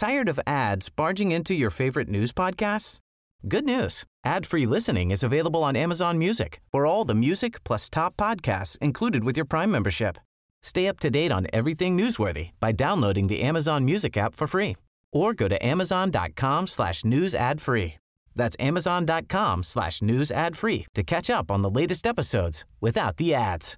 [0.00, 3.00] Tired of ads barging into your favorite news podcasts?
[3.46, 4.04] Good news.
[4.24, 9.24] Ad-free listening is available on Amazon Music for all the music plus top podcasts included
[9.24, 10.16] with your Prime membership.
[10.62, 14.78] Stay up to date on everything newsworthy by downloading the Amazon Music app for free
[15.12, 17.98] or go to amazon.com slash news ad free.
[18.34, 23.34] That's amazon.com slash news ad free to catch up on the latest episodes without the
[23.34, 23.76] ads.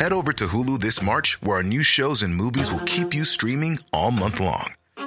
[0.00, 3.24] Head over to Hulu this March, where our new shows and movies will keep you
[3.24, 4.74] streaming all month long.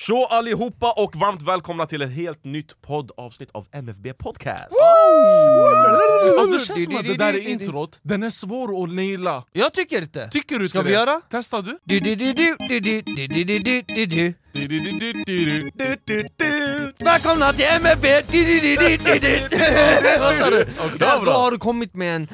[0.00, 4.76] Tjo allihopa och varmt välkomna till ett helt nytt poddavsnitt av MFB Podcast!
[6.38, 9.44] Alltså det känns som att det där är introt, den är svår att naila.
[9.52, 10.28] Jag tycker inte.
[10.28, 11.00] Tycker du Ska inte vi det?
[11.00, 11.20] göra?
[11.30, 11.78] Testar du?
[11.84, 14.34] Du, du, du, du, du, du, du, du, du, du, du,
[16.36, 16.92] du.
[16.98, 18.06] Välkomna till MFB!
[18.30, 19.58] Du, du, du, du, du, du.
[20.18, 20.64] Fattar du?
[20.98, 22.28] Där, Då har du kommit med en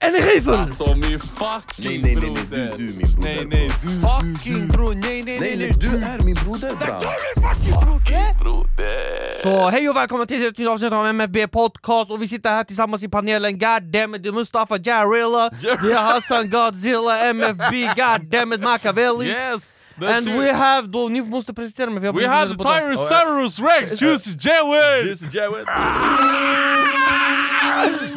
[0.00, 0.54] energifull...
[0.54, 3.88] Alltså min fucking Nej nej nej, nej du, du är min broder Nej nej, du,
[3.88, 7.00] Fucking bror, nej nej Nej nej, du är min broder bra.
[9.42, 12.10] Så hej och välkomna till ett nytt avsnitt av MFB Podcast.
[12.10, 13.58] Och vi sitter här tillsammans i panelen.
[13.58, 15.50] Goddammit, det är Mustafa Jarilla,
[15.82, 19.26] det är Hassan Godzilla, MFB, Goddammit Machiavelli.
[19.26, 19.83] Yes!
[20.00, 22.12] and we have the new мусите презентираме.
[22.12, 25.02] We have the Tyrannosaurus Rex, oh, Juicy J-Way.
[25.02, 25.26] Juicy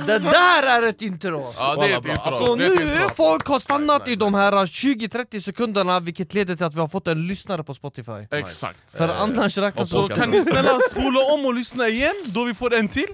[0.08, 1.54] Det där är ett intro!
[1.58, 3.10] Ja det är ett intro, Så det är ett nu intro.
[3.16, 7.08] folk har stannat i de här 20-30 sekunderna vilket leder till att vi har fått
[7.08, 8.92] en lyssnare på Spotify Exakt.
[8.98, 12.74] För annars räknas Så kan ni snälla spola om och lyssna igen, då vi får
[12.74, 13.06] en till?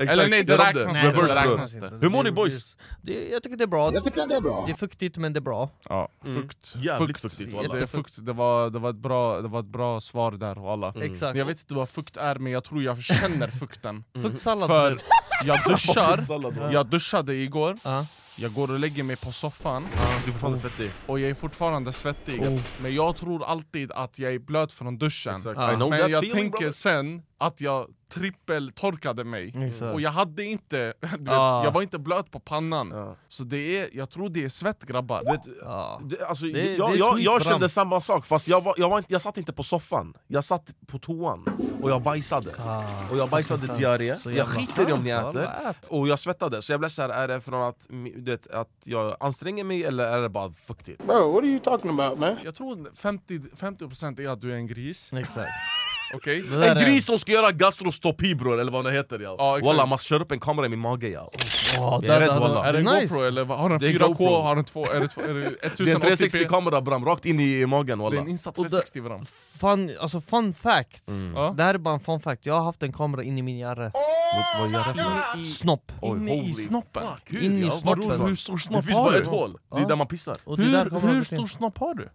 [0.00, 1.22] Eller nej, det räknas inte.
[1.26, 1.98] Det räknas inte.
[2.00, 2.76] Hur mår ni boys?
[3.02, 5.32] Det, jag tycker det är bra, Jag tycker det är bra det är fuktigt men
[5.32, 6.74] det är bra Ja, fukt.
[6.76, 7.34] Jävligt fukt.
[7.34, 7.82] fuktigt Det, walla.
[7.82, 8.14] är fukt.
[8.16, 10.94] Det, var, det, var ett bra, det var ett bra svar där och alla.
[11.00, 14.98] Exakt, Jag vet inte vad fukt är men jag tror jag känner fukten fuktsallad För
[15.44, 16.20] jag duschar?
[16.72, 18.06] jag duschade igår, Ja.
[18.38, 19.86] jag går och lägger mig på soffan.
[20.24, 20.90] Du är fortfarande svettig.
[21.06, 22.40] Och jag är fortfarande svettig.
[22.42, 22.60] Oh.
[22.82, 25.38] Men jag tror alltid att jag är blöt från duschen.
[25.40, 25.42] I
[25.74, 26.70] know Men jag feeling, tänker brother.
[26.72, 29.94] sen att jag trippeltorkade mig Exakt.
[29.94, 31.64] Och jag hade inte, du vet, Ah.
[31.64, 33.16] jag var inte blöt på pannan Ja.
[33.28, 36.00] Så det är, jag tror det är svett grabbar Vet, Ja.
[36.04, 38.88] det, alltså, Det- jag, det är jag, jag kände samma sak, fast jag, var, jag,
[38.88, 41.44] var inte, jag satt inte på soffan Jag satt på toan
[41.82, 45.48] och jag bajsade Ah, Och jag bajsade diarré, jag skiter i om ni äter.
[45.88, 49.64] Och jag svettades, så jag blev såhär, är det från att, vet, att jag anstränger
[49.64, 51.06] mig eller är det bara fuktigt?
[51.06, 52.36] Bro, what are you talking about, man?
[52.44, 55.48] Jag tror 50%, 50 är att du är en gris, Exakt
[56.14, 56.42] okej?
[56.42, 59.58] Det där En gris som ska göra gastrostopi bror, eller vad det heter ja.
[59.58, 59.66] Exakt.
[59.66, 61.30] Walla man kör upp en kamera i min mage ja.
[61.80, 62.66] Åh, Jag är rädd, wallah.
[62.68, 63.14] Är det en nice.
[63.14, 64.06] GoPro eller vad- har den Det är 4K?
[64.08, 64.26] GoPro.
[64.42, 66.00] Har den två, är det, två, är det Det är en 1080p?
[66.00, 69.00] 360 kamera bram, rakt in i magen Det är walla en Insta Och det- 360
[69.00, 69.26] bram
[69.60, 71.32] Fun, alltså fun fact, Mm.
[71.36, 71.54] Ja.
[71.56, 73.58] det här är bara en fun fact, jag har haft en kamera in i min
[73.58, 73.90] hjärre
[74.34, 75.44] Vad, vad gör det för?
[75.44, 77.02] Snopp Inne i snoppen?
[77.02, 77.42] fuck, hur?
[77.42, 78.20] In i snoppen.
[78.26, 79.20] Hur stor Det snopp finns har bara du?
[79.22, 80.62] ett hål, det är där man pissar det
[81.08, 82.08] Hur, stor snopp har du?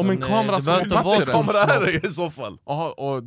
[0.00, 1.26] Om en kamera det ska inte plats i den?
[1.32, 2.58] kamera är det i så fall?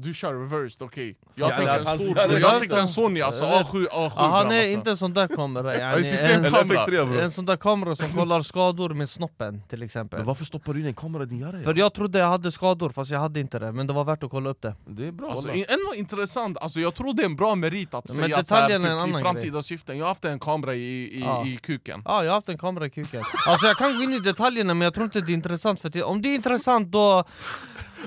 [0.09, 1.15] Du kör reversed, okej.
[1.35, 3.67] Jag Ja, tänkte en stor, jag tänkte en Sony alltså, Jag vet.
[3.67, 4.73] A7, A7 Ah, han gram, är alltså.
[4.73, 6.79] inte en sån där kamera, yani, en, Eller Kamera.
[6.85, 7.19] FX3 bro.
[7.19, 10.19] en sån där kamera som kollar skador med snoppen till exempel.
[10.19, 11.63] Men varför stoppar du in en kamera i din hjärna?
[11.63, 14.23] För jag trodde jag hade skador fast jag hade inte det, men det var värt
[14.23, 14.75] att kolla upp det.
[14.87, 17.93] Det är bra Alltså, i- ändå intressant, alltså, jag tror det är en bra merit
[17.93, 19.97] att Men säga att så här, en typ, i framtida syften.
[19.97, 21.45] Jag har haft en kamera i, i, Ja.
[21.45, 22.01] i kuken.
[22.05, 23.21] Ja, jag har haft en kamera i kuken.
[23.47, 26.03] Alltså jag kan gå in i detaljerna men jag tror inte det är intressant för
[26.03, 27.23] om det är intressant då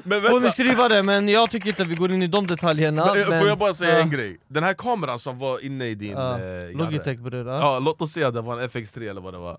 [0.04, 3.06] Men får ni skriva det men jag tycker inte vi går in i de detaljerna
[3.14, 4.36] men, men, får jag bara säga en grej?
[4.48, 7.78] Den här kameran som var inne i din Ja, eh, Logitech bror ja.
[7.78, 9.53] Låt oss säga att det var en FX3 eller vad det var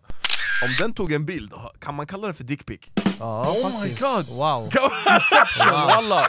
[0.63, 2.79] Om den tog en bild, kan man kalla det för dickpic?
[3.19, 3.99] Ja, Oh my faktiskt.
[4.01, 4.37] god!
[4.37, 4.63] Wow,
[5.13, 6.27] Inception walla!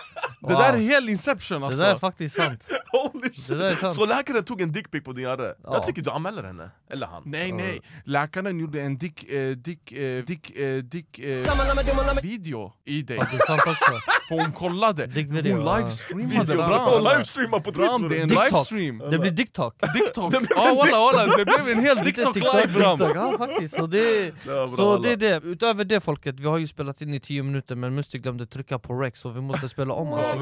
[0.49, 1.81] Det där är helt inception det alltså.
[1.82, 2.69] där är faktiskt sant.
[2.93, 3.49] Holy shit!
[3.49, 3.93] Det där är sant.
[3.93, 5.42] Så läkaren tog en dickpic på din hjärna?
[5.42, 5.54] Ja.
[5.65, 7.22] Jag tycker du anmäler henne, eller han.
[7.27, 13.03] Nej nej, läkaren gjorde en dick, eh, dick, eh, dick, eh, dick eh, video i
[13.03, 13.16] dig.
[13.16, 13.92] Det är sant också.
[14.28, 18.28] För hon kollade, Dickvideo, hon livestreamade Video, bram Och livestreama på Twitch det är en
[18.28, 18.45] TikTok.
[18.53, 18.98] livestream.
[18.98, 20.34] Det blir TikTok TikTok!
[20.57, 23.01] Ja walla walla, det blev en hel TikTok live bram!
[23.01, 26.59] Ja faktiskt, så det, det, Det så det är det, utöver det folket, vi har
[26.59, 29.68] ju spelat in i 10 minuter men Musti glömde trycka på rec så vi måste
[29.68, 30.34] spela om allt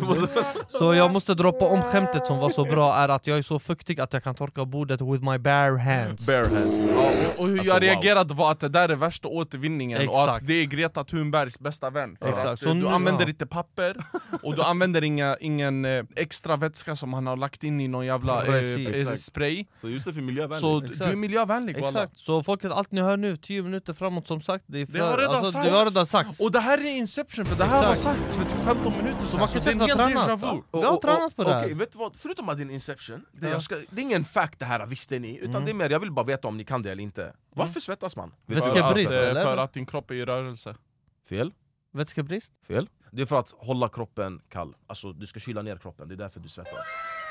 [0.68, 3.58] Så jag måste droppa om skämtet som var så bra är att jag är så
[3.58, 6.76] fuktig att jag kan torka bordet with my bare hands Bare hands.
[6.94, 7.82] Ja, och, och hur Alltså, jag wow.
[7.82, 10.42] reagerade var att det där är värsta återvinningen och Exakt.
[10.42, 12.16] att det är Greta Thunbergs bästa vän.
[12.20, 12.64] För Exakt.
[12.64, 13.28] nu- du använder ja.
[13.28, 13.96] inte papper,
[14.42, 18.06] och du använder inga, ingen eh, extra vätska som han har lagt in i någon
[18.06, 19.08] jävla eh, Precis.
[19.08, 19.64] eh, spray.
[19.74, 20.58] Så Josef är miljövänlig.
[20.60, 21.06] Så d- Exakt.
[21.10, 21.76] du är miljövänlig.
[21.78, 24.98] Exakt, så folket, allt ni hör nu, 10 minuter framåt som sagt Det, är Det
[25.00, 25.70] har för- redan alltså, sagts.
[25.70, 28.18] det har redan sagts Och det här är Inception, för det här har Exakt.
[28.20, 30.36] sagts för typ 15 minuter Så man kan så det är säkert en ha hel
[30.36, 30.56] déjà tränat.
[30.72, 30.78] vu.
[30.80, 31.62] Vi har tränat på det här.
[31.64, 32.16] Okej, vet du vad?
[32.16, 33.52] Förutom att det är en inception, det, Ja.
[33.52, 35.64] jag ska, det är ingen fact det här visste ni, utan Mm.
[35.64, 37.34] det är mer jag vill bara veta om ni kan det eller inte.
[37.54, 38.34] Varför svettas man?
[38.46, 39.44] Vet du att, eh, eller?
[39.44, 40.76] för att din kropp är i rörelse.
[41.28, 41.52] Fel?
[41.92, 42.52] Vätskebrist?
[42.66, 42.88] Fel?
[43.10, 46.16] Det är för att hålla kroppen kall, alltså du ska kyla ner kroppen, det är
[46.16, 46.86] därför du svettas.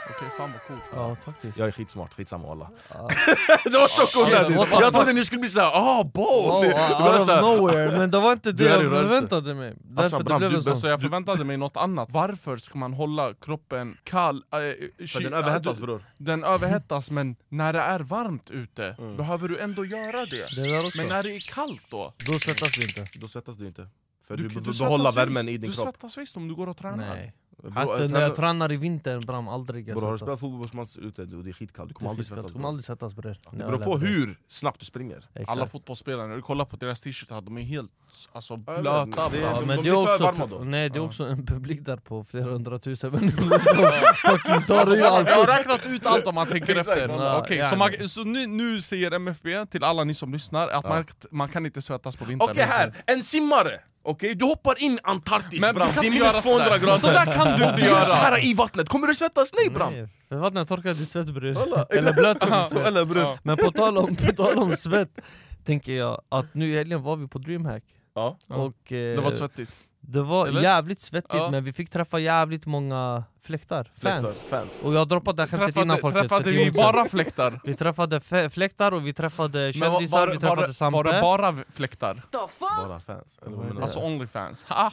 [0.10, 0.82] Okej, fan vad coolt.
[0.94, 2.70] Ja faktiskt Jag är skitsmart, skitsamma alla.
[2.90, 3.08] Ja.
[3.64, 4.70] det var så onödigt!
[4.72, 6.48] Jag trodde ni skulle bli såhär ah bold!
[6.48, 9.74] Wow, det out of såhär, nowhere, men det var inte det Du jag förväntade mig
[9.84, 12.10] Därför Alltså, det Bram, blev du- Så jag förväntade mig något annat.
[12.12, 14.36] Varför ska man hålla kroppen kall?
[14.38, 14.60] Äh,
[15.08, 16.06] för den överhettas du- bror.
[16.18, 19.18] Den överhettas, men när det är varmt ute Mm.
[19.18, 20.56] behöver du ändå göra det.
[20.56, 22.14] Det där också, Men när det är kallt då?
[22.26, 23.88] då svettas vi inte Då svettas du inte.
[24.28, 25.86] För du, du, svettas behåller värmen i din Du kropp.
[25.88, 26.98] svettas visst om du går och tränar.
[27.16, 27.34] Nej,
[27.74, 30.98] Hatten, när jag tränar i vintern bram, aldrig jag Bror har du spelat svettas fotbollsmatch
[30.98, 32.70] ute och det är skitkallt, du kommer är aldrig svettas Du kommer bror.
[32.70, 35.18] aldrig svettas bre Det beror på hur snabbt du springer.
[35.34, 35.50] Exakt.
[35.50, 37.92] Alla fotbollsspelare, när du kollar på deras t-shirtar, de är helt
[38.32, 39.30] alltså, blöta.
[39.30, 40.60] det är- Ja, de men det blir är för också, varma då.
[40.64, 45.02] nej, det är också en publik där på flera hundratusen människor som fucking tar i
[45.02, 47.38] allt Jag har räknat ut allt om man tänker efter.
[47.40, 50.84] Okej, ja, så, man, så nu, nu säger MFB till alla ni som lyssnar att
[50.84, 50.90] Ja.
[50.90, 52.50] man, man kan inte svettas på vintern.
[52.52, 53.80] Okej här, en simmare!
[54.04, 56.78] Okej, du hoppar in Antarktis Men du bram, kan det är minus 200 sådär.
[56.80, 58.04] grader Sådär kan du inte göra!
[58.04, 59.54] här i vattnet, kommer du svettas?
[59.54, 59.94] Nej bram!
[59.94, 61.86] Nej, för vattnet torkar ditt svett bror.
[61.98, 63.24] Eller blöter ditt svett Eller bror.
[63.24, 63.38] Ja.
[63.44, 65.20] Men på tal, om, på tal om svett
[65.66, 67.84] Tänker jag att nu i helgen var vi på DreamHack
[68.16, 68.38] Ja.
[68.48, 68.56] Ja.
[68.56, 69.72] och eh, Det var svettigt.
[70.02, 70.62] Det var Eller?
[70.62, 71.52] jävligt svettigt Ja.
[71.52, 74.82] men vi fick träffa jävligt många fläktar, fans Fans.
[74.84, 77.60] Och jag droppade det skämtet innan Träffade, folket träffade vi bara fläktar?
[77.64, 78.20] Vi träffade
[78.50, 81.22] fläktar och vi träffade Men var, kändisar, var, vi var, träffade det- Sampe var det
[81.22, 82.22] bara fläktar?
[82.32, 83.40] Bara fans.
[83.82, 84.64] Alltså Onlyfans?
[84.70, 84.92] Haha.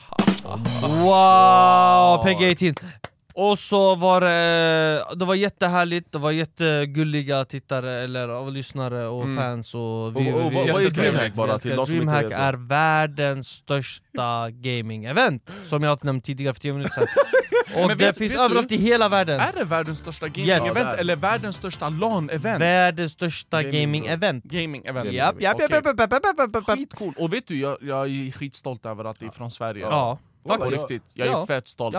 [1.04, 2.74] Wow, Peggy 18!
[3.40, 9.22] Och så var det, det var jättehärligt, det var jättegulliga tittare eller och lyssnare och
[9.24, 9.36] Mm.
[9.36, 14.50] fans och Och- och vad- vad är DreamHack bara till DreamHack vet är världens största
[14.50, 17.06] gaming-event Som jag nämnde tidigare för 10 minuter sedan
[17.82, 20.26] Och Men det vet- finns vet du- överallt i hela världen Är det världens största
[20.26, 20.36] Yes.
[20.36, 21.00] gaming-event Ja, är.
[21.00, 22.58] eller världens största LAN-event?
[22.58, 25.04] Världens största Gaming, gaming-event Gaming-event.
[25.12, 25.68] Japp, japp, japp, Okej.
[25.70, 26.78] japp, japp, japp, japp, japp, japp.
[26.78, 29.80] Skitcool, och vet du, jag, jag är skitstolt över att det är från Sverige.
[29.82, 31.00] Ja, Walla, jag- är
[31.32, 31.46] Ja.
[31.46, 31.94] fett stolt.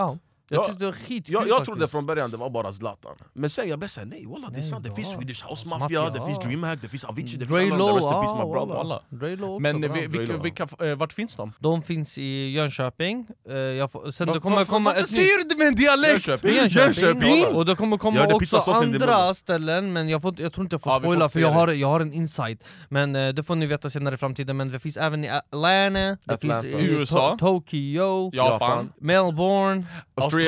[0.52, 1.64] Ja Jag Ja, tyckte det var skitkul Jag, jag faktiskt.
[1.64, 4.54] trodde från början det var bara Zlatan, men sen jag blev såhär nej walla det
[4.54, 4.96] är Nej, sant, det bra.
[4.96, 6.26] finns Swedish House Mafia, Mafia, det ja.
[6.26, 8.34] finns DreamHack, det finns Avicii, det finns Dre alla de Low, där, rest in peace
[8.38, 9.02] ja, my brother walla.
[9.08, 9.92] Dre Low också, Men bra.
[9.92, 10.42] vi- vilka, Low.
[10.42, 11.52] vilka, eh, vart finns de?
[11.58, 15.48] De finns i Jönköping, eh, jag får, sen det kommer komma varför ett säger du
[15.48, 16.26] det med en dialekt?
[16.28, 16.54] Jönköping.
[16.70, 20.42] Jönköping, och det kommer komma också pizzasåsen i din andra ställen, men jag, får, inte-
[20.42, 21.54] jag tror inte jag får Ja, vi får spoila inte för jag det.
[21.54, 24.72] har, jag har en insight Men eh, det får ni veta senare i framtiden, men
[24.72, 26.62] det finns även i Atlanta, det Atlanta.
[26.62, 27.32] finns i USA.
[27.34, 30.39] To- Tokyo, Japan, Melbourne, Australien.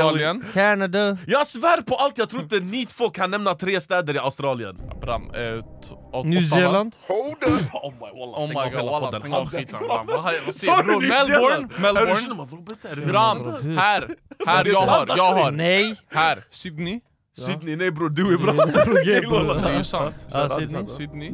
[0.53, 4.19] Canada Jag svär på allt, jag tror inte ni två kan nämna tre städer i
[4.19, 6.25] Australien Bram, eh.
[6.25, 7.75] New Zealand Hold up!
[7.75, 10.07] Oh my wallah, Oh my god, stäng av skiten Bram.
[10.07, 11.69] Vad, säger du Melbourne?
[11.79, 13.07] Melbourne?
[13.07, 14.09] Bram, här!
[14.47, 15.51] Här, jag har, jag har!
[15.51, 15.97] Nej!
[16.09, 17.01] Här, Sydney
[17.37, 18.53] Sydney, nej bror du är bra!
[18.53, 20.15] Det är ju sant
[20.59, 20.89] Sydney.
[20.89, 21.33] Sydney.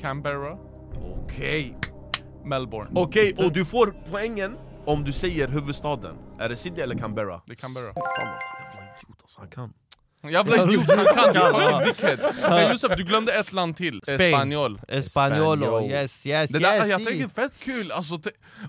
[0.00, 0.56] Canberra,
[1.24, 1.76] Okej,
[2.44, 4.56] Melbourne okej och du får poängen
[4.86, 7.40] om du säger huvudstaden Är det Sydney eller Canberra?
[7.46, 7.92] Det är Canberra.
[7.94, 9.72] Fan vad jävla idiot alltså, han kan
[10.30, 12.32] Jävla Ja, idiot, du- han kan, du fucking dickhead!
[12.48, 15.90] Men Josef, du glömde ett land till, Espanolo, Espanol.
[15.90, 18.18] yes yes det där, yes Jag tänker fett kul, alltså,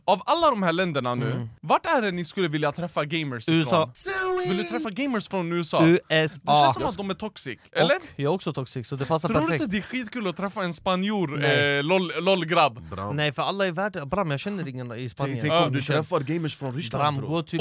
[0.06, 1.50] av alla de här länderna nu, Mm.
[1.62, 3.91] vart är det ni skulle vilja träffa gamers USA.
[3.96, 4.39] ifrån?
[4.50, 5.82] Vill du träffa gamers från USA?
[5.82, 7.96] Det USA känns som att de är toxic, eller?
[7.96, 10.27] Och jag är också toxic, så det passar Tror du perfekt inte det är skitkul
[10.27, 12.82] att träffa en spanjor, eh, lol, lol-grabb?
[12.89, 15.82] Bram Nej för alla i världen, Bram jag känner ingen i Spanien Tänk om du
[15.82, 17.60] träffar gamers från Ryssland Bram, bror gå till...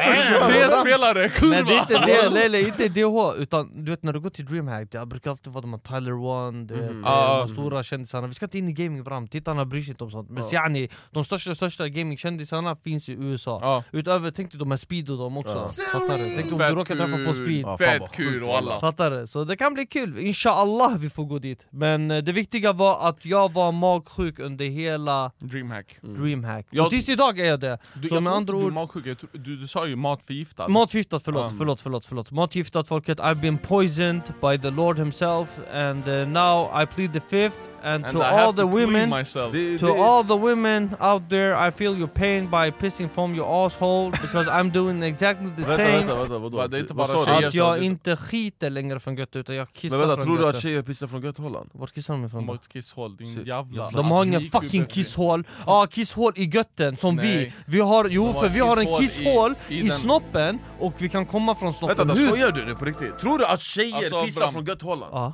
[0.48, 1.52] CS-spelare, kurva!
[1.56, 4.30] Nej det är inte det, nej, nej, inte DH, utan du vet när du går
[4.30, 7.04] till DreamHack, det brukar alltid vara de här Tyler One, du vet, Mhm.
[7.04, 7.40] eh, Ah.
[7.40, 10.12] de stora kändisarna, vi ska inte in i gaming Bram, tittarna bryr sig inte om
[10.12, 10.30] sånt.
[10.30, 13.84] Men yani, de största största gamingkändisarna finns i USA Ja.
[13.92, 16.36] Utöver, tänk dig de här Speed och dem också, fattar du?
[16.42, 17.34] Tänk om du råkar träffa på.
[17.34, 17.62] Speed.
[17.62, 18.80] Ja, Fett kul alla.
[18.80, 19.28] Fattar du?
[19.28, 21.66] Så det kan bli kul, inshallah vi får gå dit.
[21.70, 26.90] Men eh, det viktiga var att jag var magsjuk under hela Dreamhack DreamHack, Jag- och
[26.92, 27.78] tills idag är jag det.
[27.94, 30.68] Du, Så jag med andra inte du ord- magsjuk, du, du sa ju matförgiftad.
[30.68, 31.58] Matförgiftat, förlåt, Um.
[31.58, 36.70] förlåt, förlåt, förlåt Matförgiftat folket, I've been poisoned by the Lord himself And uh, now
[36.84, 39.52] I plead the fifth And, And to I all have the to women, myself.
[39.54, 43.36] Det, to det, all the women out there, I feel your pain by pissing from
[43.36, 45.92] your asshole because I'm doing exactly the vänta, same.
[45.98, 46.58] vänta, vänta, vadå?
[46.58, 47.36] Va, det är inte Vad bara sa du?
[47.36, 50.44] tjejer Att jag inte skiter längre från göttet utan jag kissar Men vänta, från tror
[50.46, 51.70] du att tjejer pissar från götthålan?
[51.74, 53.90] Vart kissar de ifrån ett kisshål, din jävla...
[53.92, 57.54] De har ingen Gick fucking kisshål, ja kisshål i götten som vi.
[57.66, 61.72] Vi har, jo för vi har en kisshål i- snoppen och vi kan komma från
[61.82, 62.28] Vänta, snoppen Hur?
[62.28, 63.20] skojar du nu på riktigt?
[63.20, 65.10] Tror du att tjejer Alltså, pissar från götthålan?
[65.12, 65.34] Ja.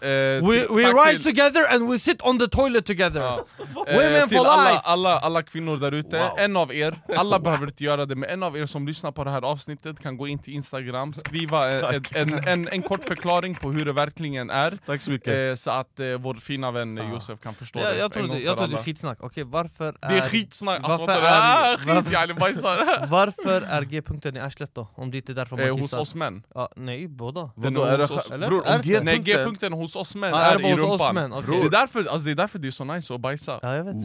[0.00, 0.08] Eh,
[0.48, 0.60] We,
[0.92, 3.44] tack rise together and we sit on the toilet together Ja.
[3.74, 4.80] Women Eh, till for alla, life!
[4.84, 8.42] alla, alla kvinnor där ute, en av er, alla behöver inte göra det, men en
[8.42, 12.02] av er som lyssnar på det här avsnittet kan gå in till instagram, skriva en,
[12.14, 15.50] en, en, en kort förklaring på hur det verkligen är Tack så mycket.
[15.50, 18.28] eh, Så att eh, vår fina vän eh, Josef kan förstå Ja, det jag tror
[18.28, 20.08] det, jag tror det är skitsnack, okej varför är...
[20.08, 23.06] Det är skitsnack, alltså Varför är- yani bajsar!
[23.08, 24.88] Varför är G-punkten i arslet då?
[24.94, 25.98] Om det inte är därför man Eh, hos kissar?
[26.00, 28.70] oss män Ja, nej, båda Den Vadå, är det, hos bror, det?
[29.00, 29.24] Nej G-punkten...
[29.24, 31.32] G-punkten hos oss män är i hos rumpan män?
[31.32, 31.60] Okej.
[31.60, 33.84] Det är därför alltså, det är därför det är så nice att bajsa Ja jag
[33.84, 33.96] vet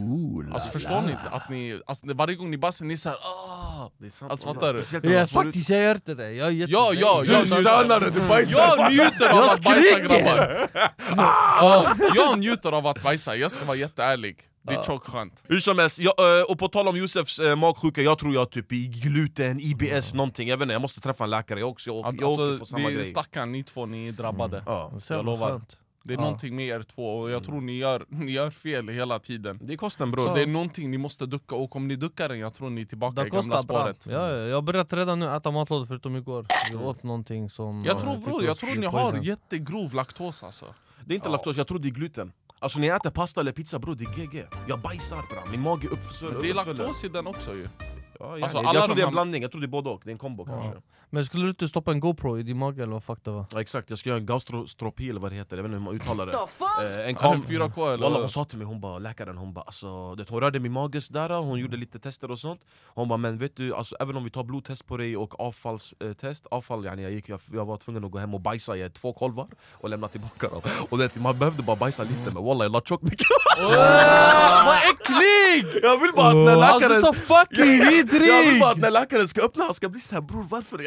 [0.54, 1.28] Alltså förstår ni inte?
[1.30, 4.30] Att ni, alltså, det- varje gång ni bajsar, ni är såhär ah Det är sant,
[4.32, 5.10] Alltså, fattar du?
[5.14, 6.66] Ja, faktiskt, jag gör inte det, jag är.
[6.68, 8.58] Ja, ja, Du njuter, du bajsar!
[8.78, 10.68] jag njuter av att bajsa grabbar!
[11.16, 15.60] Ja, jag njuter av att bajsa, jag ska vara jätteärlig Det är tjockt skönt Hur
[15.60, 18.72] som helst, jag, eh, och på tal om Josefs eh, magsjuka, jag tror jag typ
[18.72, 21.96] i gluten, IBS, någonting, jag vet inte, jag måste träffa en läkare jag också, jag
[21.96, 24.92] åker, jag åker på Alltså, samma det grej stackarn, ni två, ni är drabbade ja.
[25.00, 25.48] Så jag lovar.
[25.50, 25.76] skönt.
[26.04, 26.20] Det är Ja.
[26.22, 29.58] någonting med er två, och jag tror ni gör, ni gör fel hela tiden.
[29.62, 32.28] Det är kosten Så bror det är någonting ni måste ducka, och om ni duckar
[32.28, 33.58] den, jag tror ni är tillbaka i gamla bra.
[33.58, 34.06] spåret.
[34.08, 36.46] Ja, ja, jag har börjat redan nu äta matlådor förutom igår.
[36.70, 37.84] Vi åt någonting som...
[37.84, 40.66] Jag eh, tror fick bror, oss jag tror ni har jättegrov laktos alltså.
[41.04, 42.32] Det är inte laktos, jag tror det är gluten.
[42.58, 45.60] Alltså när jag äter pasta eller pizza bror, det är GG Jag bajsar bram, min
[45.60, 45.88] mage
[46.22, 47.68] Men det är laktos i den också ju
[48.22, 49.68] Ja, Alltså, alltså, alla jag tror de det är en blandning, jag tror det är
[49.68, 50.72] både och, det är en kombo kanske.
[51.10, 53.44] Men skulle du inte stoppa en GoPro i din mage eller vad fuck det var?
[53.52, 55.84] Ja, exakt, jag ska göra en gastrostropi eller vad det heter, jag vet inte hur
[55.84, 57.00] man uttalar det.
[57.00, 58.04] Eh, En kam 4K eller?
[58.04, 60.72] Walla, hon sa till mig, hon bara, läkaren hon bara alltså, det, hon rörde min
[60.72, 62.60] mage sådär, hon gjorde lite tester och sånt.
[62.86, 66.46] Hon bara men vet du, alltså, även om vi tar blodtest på dig och avfallstest
[66.50, 69.12] Avfall, yani, jag, gick, jag, jag var tvungen att gå hem och bajsa i två
[69.12, 70.60] kolvar och lämna tillbaka dem.
[70.90, 73.26] Och det, man behövde bara bajsa lite men walla jag la tjockt mycket.
[74.66, 75.80] Vad äcklig!
[75.82, 77.80] Jag vill bara att när läkaren Alltså så fucking
[78.12, 80.86] Jag vill bara att när läkaren ska öppna, han ska bli såhär bror varför?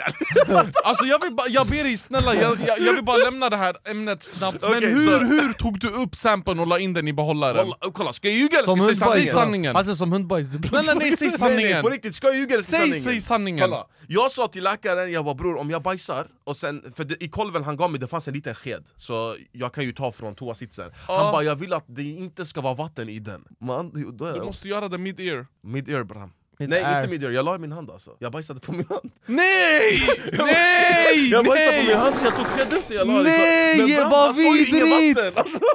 [0.83, 3.57] Alltså jag, vill bara, jag ber dig snälla, jag, jag, jag vill bara lämna det
[3.57, 7.07] här ämnet snabbt Men hur, så- hur tog du upp samplen och la in den
[7.07, 7.55] i behållaren?
[7.57, 9.75] Walla, kolla, ska jag ljuga eller Som ska jag säga sanningen.
[9.75, 11.81] Alltså som hundbajs, du Snälla nej, säg Nej, nej, sanningen!
[11.83, 13.03] på riktigt, ska jag ljuga eller säga Säg, sanningen?
[13.03, 13.69] säg sanningen!
[13.69, 17.23] Kolla, jag sa till läkaren, jag bara bror om jag bajsar, och sen, för det,
[17.23, 20.11] i kolven han gav mig det fanns en liten sked Så jag kan ju ta
[20.11, 21.23] från toasitsen Ja.
[21.23, 24.33] Han bara jag vill att det inte ska vara vatten i den Man, då är
[24.33, 26.97] Du måste göra det mid-ear mid-ear bram Nej air.
[27.03, 30.07] inte mid-ear, jag la i min hand alltså Jag bajsade på min hand Nej!
[30.31, 31.29] Nej!
[31.31, 31.95] Jag bajsade på min Nej!
[31.95, 33.77] hand så jag tog skeden så jag la Nej.
[33.77, 35.19] Men bram, vad vidrigt!
[35.19, 35.59] alltså.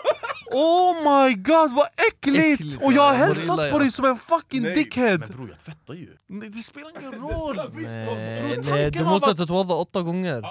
[0.53, 2.61] Oh my god vad äckligt!
[2.61, 3.19] Äckligt, Och jag har ja.
[3.19, 3.79] hälsat på ja.
[3.79, 5.19] dig som en fucking Nej, dickhead!
[5.19, 7.57] Men bror jag tvättar ju Nej, det spelar ingen roll!
[7.75, 8.07] Nej,
[8.55, 10.43] tanken nej, du måste att- tatuera åtta gånger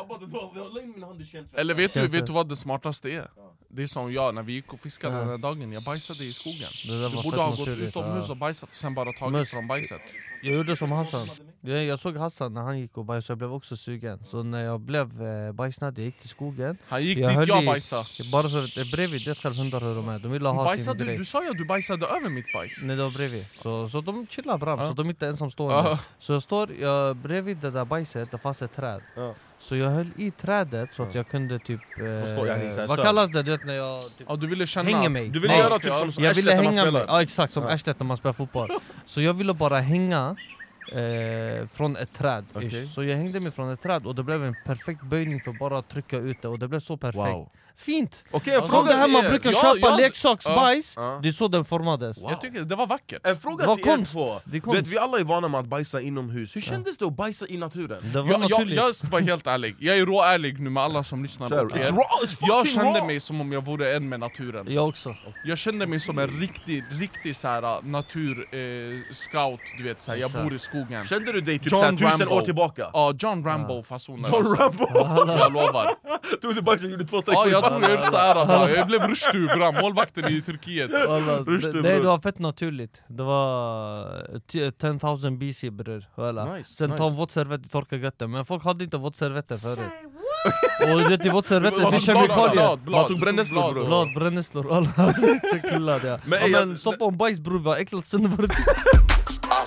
[1.54, 3.28] Eller vet du, vet du vad det smartaste är?
[3.72, 6.34] Det är som jag, när vi gick och fiskade den här dagen, jag bajsade i
[6.34, 6.70] skogen.
[6.88, 8.32] Där Du borde ha gått utomhus ja.
[8.32, 9.50] och bajsat och sen bara tagit Mus.
[9.50, 10.02] från bajset.
[10.44, 11.30] Jag gjorde som Hassan.
[11.62, 14.24] Jag, jag såg Hassan när han gick och bajsade, jag blev också sugen.
[14.26, 16.78] Så när jag blev eh, bajsnödig, jag gick till skogen.
[16.88, 18.06] Han gick Jag dit jag i- bajsade.
[18.32, 21.06] Bara för att bredvid, det själv hundar hör de med, de ville ha sin Bajsade,
[21.06, 21.18] grej.
[21.18, 22.84] Du sa ju att du bajsade över mitt bajs.
[22.84, 24.88] Nej det var bredvid, så, så de chillar bram, Ja.
[24.88, 25.90] så de är inte ensamstående.
[25.90, 26.00] Ja.
[26.20, 29.02] Så jag står, jag, bredvid det där bajset, det fanns ett träd.
[29.16, 29.34] Ja.
[29.62, 31.80] Så jag höll i trädet så att jag kunde typ...
[32.00, 33.06] Eh, här vad stöd.
[33.06, 33.44] kallas det?
[33.44, 35.30] Du vet när jag typ Ja, du ville känna hänger att- mig.
[35.30, 37.06] Du ville Nej, göra typ som, som Jag när man hänga mig, spelar.
[37.08, 37.70] Ja exakt som Ja.
[37.70, 38.70] Arslet när man spelar fotboll.
[39.06, 40.36] Så jag ville bara hänga
[40.91, 42.46] eh, från ett träd.
[42.55, 42.88] Okej.
[42.96, 45.60] Så jag hängde mig från ett träd och det blev en perfekt böjning för att
[45.60, 47.50] bara trycka ut det och det blev så perfekt Wow.
[47.75, 48.24] Fint!
[48.31, 49.98] Okej, en Som fråga det här man brukar Ja, köpa ja.
[49.98, 51.19] leksaksbajs, Ja.
[51.24, 54.15] det är så den formades Jag tycker det var vackert En fråga var till konst.
[54.15, 54.79] er två, Det är konst.
[54.79, 57.58] vet vi alla är vana med att bajsa inomhus, hur kändes det att bajsa i
[57.58, 58.12] naturen?
[58.13, 60.84] Det var jag, jag, naturligt jag ska vara helt ärlig, jag är råärlig nu med
[60.84, 63.08] alla som lyssnar på It's er raw, it's Jag kände raw.
[63.08, 65.15] mig som om jag vore en med naturen Jag också
[65.46, 70.12] Jag kände mig som en riktig, riktig så här, natur, eh, scout, du vet så
[70.12, 72.36] här, jag bor i skogen Kände du dig typ John såhär, tusen Rambo.
[72.36, 72.90] år tillbaka?
[72.94, 74.64] Ja, John Rambo-fasoner John alltså.
[74.64, 74.88] Rambo!
[75.40, 75.92] Jag lovar.
[76.42, 79.02] Tog du och gjorde två streck Ja jag tror jag gjorde såhär bara, jag blev
[79.08, 80.92] Rushdu bra, målvakten i Turkiet.
[81.84, 83.02] Nej det var fett naturligt.
[83.08, 84.00] Det var
[84.34, 86.56] eh, t- 10 000 BC bror.
[86.58, 89.90] Nice, Sen ta en våtservett torka götten Men folk hade inte våtservetter förut.
[90.94, 92.90] Och du vet i våtservetter finns kemikalier.
[92.92, 93.86] Man tog brännässlor, bror.
[93.86, 95.14] Blad, brännässlor, alla.
[96.52, 98.08] Men, stoppa om bajs bror, vad äckligt.
[98.08, 98.54] Sen var det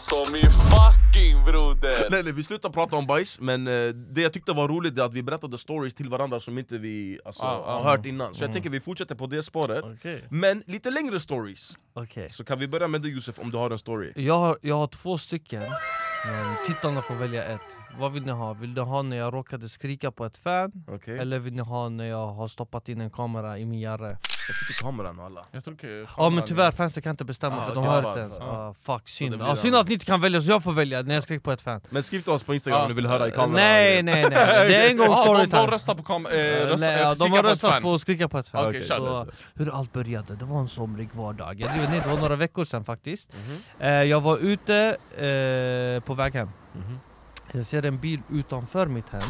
[0.02, 2.10] Alltså min fucking broder!
[2.10, 5.02] Nej, nej, vi slutar prata om bajs, men eh, det jag tyckte var roligt är
[5.02, 8.34] att vi berättade stories till varandra som inte vi alltså, Ah, ah, har hört innan
[8.34, 10.24] Så jag tänker vi fortsätter på det spåret, Okej.
[10.30, 12.30] men lite längre stories Okej.
[12.30, 14.74] Så kan vi börja med dig Josef om du har en story Jag har, jag
[14.76, 15.62] har två stycken,
[16.26, 17.60] men tittarna får välja ett.
[17.98, 18.52] Vad vill ni ha?
[18.52, 20.72] Vill ni ha när jag råkade skrika på ett fan?
[20.88, 21.18] Okej?
[21.18, 24.18] Eller vill ni ha när jag har stoppat in en kamera i min jarre?
[24.48, 27.56] Jag tycker kameran och alla Jag tror inte Ja men tyvärr fansen kan inte bestämma
[27.62, 28.38] Ah, för de hör inte ens.
[28.40, 28.44] Ah.
[28.68, 29.42] Ah, fuck, synd.
[29.42, 31.52] Ah, synd att ni inte kan välja så jag får välja när jag skriker på
[31.52, 31.80] ett fan.
[31.90, 32.82] Men skriv till oss på instagram Ah.
[32.82, 35.32] om ni vill höra i kameran Nej nej nej, det är en gång Ah, de,
[35.32, 35.66] de storytime.
[35.74, 36.26] röstar på kam...
[36.26, 38.72] Eh, Eh, röstar, nej, eh, ja, de har röstat på att skrika på ett fan.
[38.72, 39.34] Kör, så, kör, kör.
[39.54, 41.60] hur allt började, det var en somrig vårdag.
[41.60, 43.28] Jag, nej, det var några veckor sedan faktiskt.
[43.32, 43.56] Mhm.
[43.78, 46.48] Eh, jag var ute eh, på väg hem.
[46.74, 46.98] Mhm.
[47.54, 49.20] Jag ser en bil utanför mitt hem.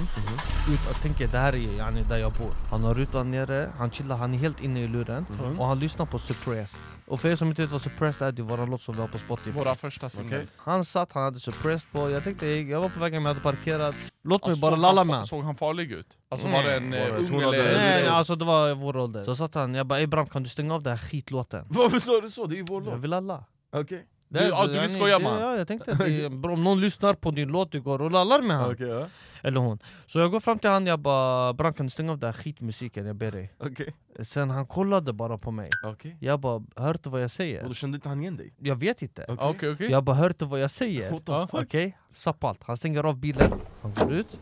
[0.73, 2.51] Ut, jag tänker det här är yani, där jag bor.
[2.71, 5.27] Han har rutan nere, han chillar, han är helt inne i luren.
[5.59, 6.81] Och han lyssnar på Suppressed.
[7.07, 9.01] Och för er som inte vet vad Suppressed är, det är våran låt som vi
[9.01, 9.51] har på Spotify.
[9.51, 10.39] Våra första singlar.
[10.39, 10.49] Okej.
[10.57, 13.41] Han satt, han hade Suppressed på, jag tänkte jag var på väg hem, jag hade
[13.41, 13.95] parkerat.
[14.25, 15.27] Låt mig Alltså, bara lalla med.
[15.27, 16.19] Såg han farlig ut?
[16.29, 16.57] Alltså Nej.
[16.65, 17.51] var det en Var eh, ung eller...
[17.51, 19.25] Nej, det- nej alltså det var vår ålder.
[19.25, 21.67] Så satt han, jag bara ey Bram kan du stänga av den här skitlåten?
[21.71, 22.47] Varför sa du så?
[22.47, 23.45] Det är ju vår Jag låt vill alla.
[23.73, 25.43] Okej Du- ja, du vill skoja med?
[25.43, 28.11] Ja jag tänkte att det, bro, om någon lyssnar på din låt, du går och
[28.11, 28.73] lallar med han.
[28.73, 29.07] Okej, ja.
[29.43, 29.79] Eller hon.
[30.07, 32.33] Så jag går fram till han, jag bara Bram kan du stänga av den här
[32.43, 33.53] skitmusiken, jag ber dig.
[33.59, 35.71] okej Sen han kollade bara på mig.
[35.85, 37.65] Okej Jag bara, hör du vad jag Och säger?
[37.65, 38.55] då kände inte han igen dig?
[38.59, 39.23] Jag vet inte.
[39.29, 39.37] Okej.
[39.41, 39.91] Ah, Okej okej.
[39.91, 41.21] Jag bara, hör du vad jag säger?
[41.53, 42.63] Okej, stopp allt.
[42.65, 44.39] Han stänger av bilen, han går ut.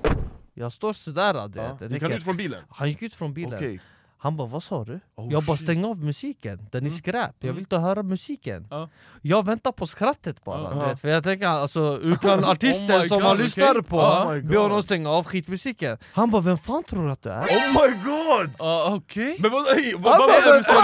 [0.55, 1.57] Jag står sådär du vet.
[1.57, 1.77] Ja.
[1.81, 2.61] Jag Gick han ut från bilen?
[2.69, 3.81] han gick ut från bilen.
[4.23, 5.01] Han bara, vad sa du?
[5.17, 8.89] Oh, jag bara, stäng av musiken, den är skräp, jag vill inte höra musiken Ja.
[9.23, 10.89] Jag väntar på skrattet bara, Ja.
[10.89, 13.43] vet, för jag tänker alltså, hur kan artisten Oh som God, man okej.
[13.45, 15.99] lyssnar på Oh be honom stänga av skitmusiken?
[16.13, 17.43] Han bara, vem fan tror du att du är?
[17.45, 18.51] Oh my god!
[18.59, 19.37] Ah, Okej.
[19.39, 20.83] Men vad, ey, vad, Han vad, är du vem fan-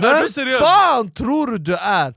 [0.00, 0.32] seriös?
[0.34, 0.60] Seriös?
[0.60, 2.14] fan tror du du är?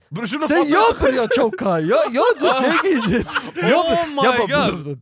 [0.47, 3.27] Sen jag börjar choka, jag, jag, du tänker inte
[3.75, 4.97] Oh my god!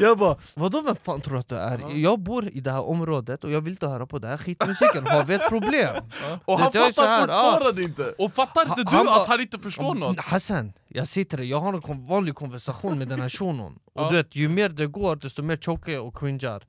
[0.00, 1.80] jag bara, vadå vem fan tror du att du är?
[1.94, 5.06] Jag bor i det här området och jag vill inte höra på den här skitmusiken,
[5.06, 5.96] har vi ett problem?
[6.44, 8.14] Och han fattar fortfarande inte!
[8.18, 10.20] Och fattar inte du att han inte förstår något?
[10.20, 14.10] Hassan, jag sitter jag har en kon- vanlig konversation med den här shunon Och Ja.
[14.10, 16.62] du vet, ju mer det går desto mer chokar jag och cringear.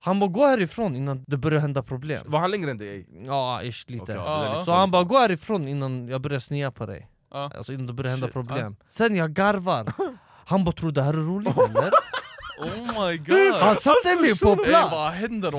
[0.00, 3.06] Han bara gå härifrån innan det börjar hända problem Var han längre än dig?
[3.26, 4.52] Ja, ish lite är ja.
[4.54, 7.50] lite Så han bara gå härifrån innan jag börjar snia på dig Ja.
[7.58, 9.92] Alltså innan det börjar hända Shit, problem Sen jag garvar
[10.46, 11.90] Han bara tror det här är roligt eller?
[12.58, 13.54] Oh my god!
[13.60, 15.16] Han satte mig på Ey, vad plats!
[15.16, 15.50] händer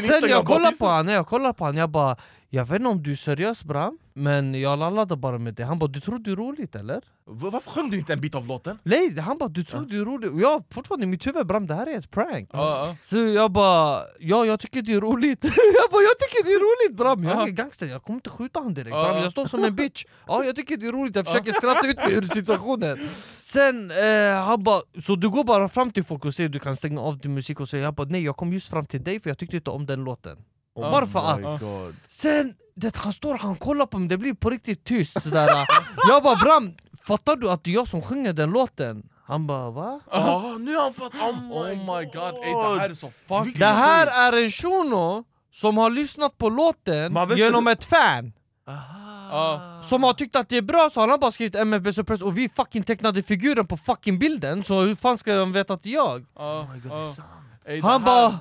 [0.00, 2.16] Sen Instagram jag kollar på honom, jag kollar på honom, jag bara
[2.56, 5.64] Jag vet inte om du är seriös Bram, men jag lallade bara med det.
[5.64, 7.00] Han bara du tror det är roligt eller?
[7.26, 8.78] Va- Varför sjöng du inte en bit av låten?
[8.82, 11.66] Nej, han bara du tror det är roligt Och jag fortfarande i mitt huvud Bram
[11.66, 12.48] det här är ett prank.
[12.52, 12.96] Ja, ja.
[13.02, 15.44] Så jag bara, ja jag tycker det är roligt.
[15.78, 17.42] Jag bara jag tycker det är roligt Bram, jag Ja.
[17.46, 18.90] är gangster, jag kommer inte skjuta han direkt.
[18.96, 19.04] Ja.
[19.12, 20.04] Bram, Jag står som en bitch.
[20.26, 23.08] Ja jag tycker det är roligt, jag försöker skratta ut mig ur situationen.
[23.40, 26.76] Sen eh, han bara, så du går bara fram till folk och säger du kan
[26.76, 29.20] stänga av din musik och säger Jag bara nej jag kom just fram till dig
[29.20, 30.38] för jag tyckte inte om den låten
[30.76, 31.96] Oh Bara för my att God.
[32.08, 35.48] Sen, det, han står han kollar på mig, det blir på riktigt tyst sådär
[36.08, 36.74] Jag bara Bram,
[37.06, 39.08] fattar du att det är jag som sjunger den låten?
[39.26, 40.00] Han bara va?
[40.10, 41.14] Ah, nu har han fått...
[41.14, 45.24] Oh Oh my god, ey, det här är så fucking Det här är en shuno
[45.52, 48.32] som har lyssnat på låten genom ett fan
[49.30, 49.80] Ja.
[49.82, 52.38] Som har tyckt att det är bra, så han har bara skrivit MFB Suppress och
[52.38, 55.88] vi fucking tecknade figuren på fucking bilden Så hur fan ska de veta att det
[55.88, 56.26] är jag?
[56.34, 57.06] Ja, Oh my God, det är ja.
[57.12, 57.28] sant.
[57.68, 58.38] Ey, Han bara,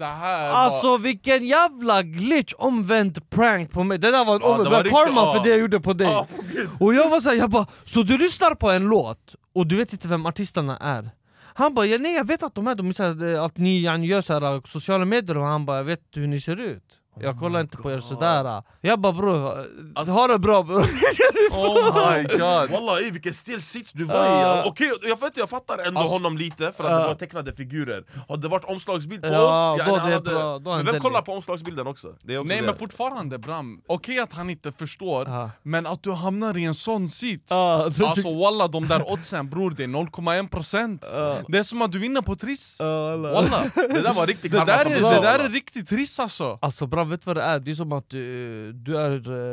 [0.51, 4.91] Alltså vilken jävla glitch omvänd prank på mig Det där var en Ja, var riktigt-
[4.93, 5.33] karma ja.
[5.33, 6.69] för det jag gjorde på dig på Gud.
[6.79, 9.93] Och jag var såhär, jag bara, så du lyssnar på en låt och du vet
[9.93, 11.09] inte vem artisterna är?
[11.57, 13.03] Han bara, ja, nej jag vet att de är, de är
[13.35, 16.41] här, att ni gör så här, sociala medier och han bara, jag vet hur ni
[16.41, 16.83] ser ut
[17.19, 20.85] Jag kollar inte på er sådär Jag bara bror, Alltså- ha det bra bror
[21.51, 22.71] Oh my god!
[22.71, 24.41] Walla ey, vilken stel sits du var i!
[24.41, 24.63] Ja.
[24.65, 26.99] Okej, jag, vet, jag fattar ändå Alltså- honom lite för att Ja.
[26.99, 30.85] det var tecknade figurer Hade det varit omslagsbild på Ja, oss, det är bra, Men
[30.85, 32.07] vem kollar på omslagsbilden också?
[32.23, 32.65] Det är också Nej det.
[32.67, 35.51] men fortfarande Bram, okej att han inte förstår, Ja.
[35.63, 39.49] men att du hamnar i en sån sits Ja, då Alltså walla de där oddsen
[39.49, 43.43] bror, det är 0,1% Det är som att du vinner på Triss Walla!
[43.75, 46.57] Det där var riktigt Det där, är, det där är riktigt Triss alltså!
[46.61, 47.59] Alltså bra, vet du vad det är?
[47.59, 49.11] Det är som att du, du är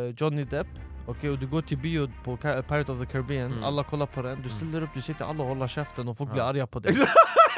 [0.08, 0.66] eh, Johnny Depp
[1.06, 3.64] Okej, och du går till bio på Pirate of the Caribbean, Mm.
[3.64, 6.32] alla kollar på den, du ställer upp, du sitter alla och håller käften och folk
[6.32, 6.94] blir arga på dig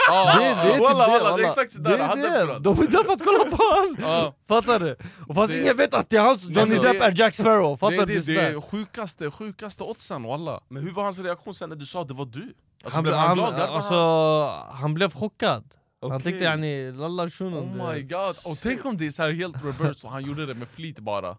[0.08, 2.20] Ja, Det, det är typ Walla, det, walla, det är exakt sådär, Det är han
[2.20, 2.28] det.
[2.30, 2.60] därför.
[2.60, 3.96] De är där för att kolla på han!
[4.12, 4.34] ja.
[4.48, 4.96] Fattar du?
[5.28, 7.34] Och fast Det- ingen vet att det är han, Johnny Alltså, Depp det- är Jack
[7.34, 8.14] Sparrow, Det, fattar det, du?
[8.14, 8.56] det sådär?
[8.56, 12.08] är sjukaste, sjukaste oddsen walla Men hur var hans reaktion sen när du sa att
[12.08, 12.54] det var du?
[12.84, 13.50] Alltså, han, blev ble- han han, glad?
[13.52, 13.94] Garvade alltså,
[14.76, 15.64] han blev chockad
[16.08, 16.22] Han Okej.
[16.24, 19.64] tänkte yani, lallar shunon Oh my god, och tänk om det är så här helt
[19.64, 21.36] reverse och han gjorde det med flit bara.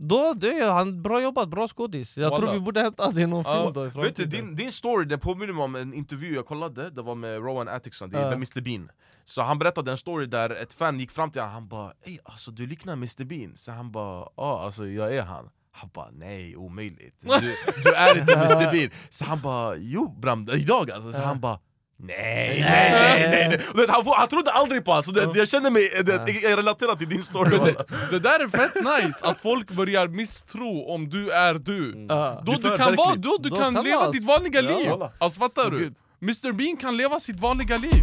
[0.00, 2.16] Då, det är han, bra jobbat, bra skådis.
[2.16, 2.52] Jag tror Walla.
[2.52, 5.20] vi borde hämta det i någon film då i Vet du, din, din story den
[5.20, 8.32] påminner mig om en intervju jag kollade, det var med Rowan Atkinson, det är med
[8.32, 8.90] Mr Bean.
[9.24, 12.18] Så han berättade en story där ett fan gick fram till honom, han bara Ey
[12.24, 15.50] alltså du liknar Mr Bean, så han bara ja alltså jag är han.
[15.72, 17.54] Han bara nej, omöjligt, du,
[17.84, 18.90] du är inte Mr Bean.
[19.10, 21.58] Så han bara jo Bram, idag alltså, så han bara
[22.02, 25.82] Nej, nej, nej, nej, vet, Han, han trodde aldrig på alltså, det, jag känner mig,
[26.04, 30.08] det, jag relaterar till din story det, det där är fett nice, att folk börjar
[30.08, 32.42] misstro om du är du Ja.
[32.46, 34.92] Då Det du kan, vara, då du Då kan leva man- ditt vanliga Ja, liv!
[35.18, 35.78] Alltså fattar du?
[35.78, 35.94] gud.
[36.22, 38.00] Mr Bean kan leva sitt vanliga liv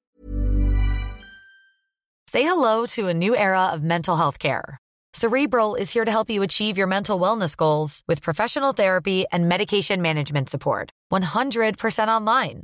[2.32, 4.78] Say hello to a new era of mental health care.
[5.18, 9.48] Cerebral is here to help you achieve your mental wellness goals with professional therapy and
[9.48, 10.90] medication management support.
[11.14, 12.64] 100% online.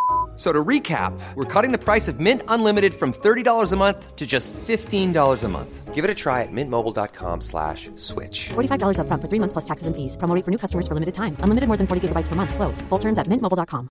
[0.41, 4.25] So to recap, we're cutting the price of Mint Unlimited from $30 a month to
[4.25, 5.93] just $15 a month.
[5.93, 8.49] Give it a try at mintmobile.com slash switch.
[8.49, 10.17] $45 upfront for three months plus taxes and fees.
[10.17, 11.37] Promo for new customers for limited time.
[11.45, 12.55] Unlimited more than 40 gigabytes per month.
[12.55, 12.81] Slows.
[12.89, 13.87] Full terms at mintmobile.com.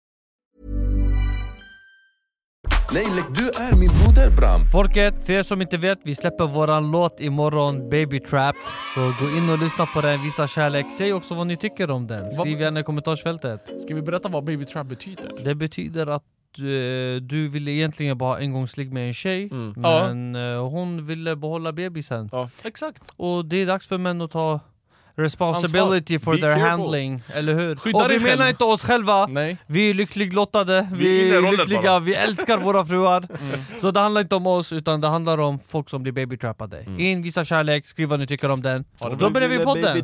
[2.94, 4.60] Nej, lägg du är min broder Bram.
[4.72, 8.56] Folket, för er som inte vet, vi släpper våran låt imorgon, Baby Trap
[8.94, 12.06] Så gå in och lyssna på den, visa kärlek, säg också vad ni tycker om
[12.06, 15.32] den Skriv gärna i kommentarsfältet Ska vi berätta vad baby trap betyder?
[15.44, 16.22] Det betyder att
[16.58, 19.72] eh, du ville egentligen bara ha engångsligg med en tjej Mm.
[19.76, 22.30] Men eh, hon ville behålla bebisen.
[22.62, 23.02] Exakt.
[23.16, 24.60] Och det är dags för män att ta
[25.16, 26.70] responsibility for Be their careful.
[26.70, 27.76] handling, eller hur?
[27.76, 28.22] Skydda och vi själv.
[28.38, 29.56] menar inte oss själva, Nej.
[29.66, 31.98] Vi är lyckligt lottade, Vi vi, är lyckliga, bara.
[32.00, 33.28] vi älskar våra fruar.
[33.80, 36.84] Så det handlar inte om oss, utan det handlar om folk som blir babytrappade.
[36.98, 38.84] In, visa kärlek, skriv vad ni tycker om den.
[39.18, 39.96] Då börjar vi podden!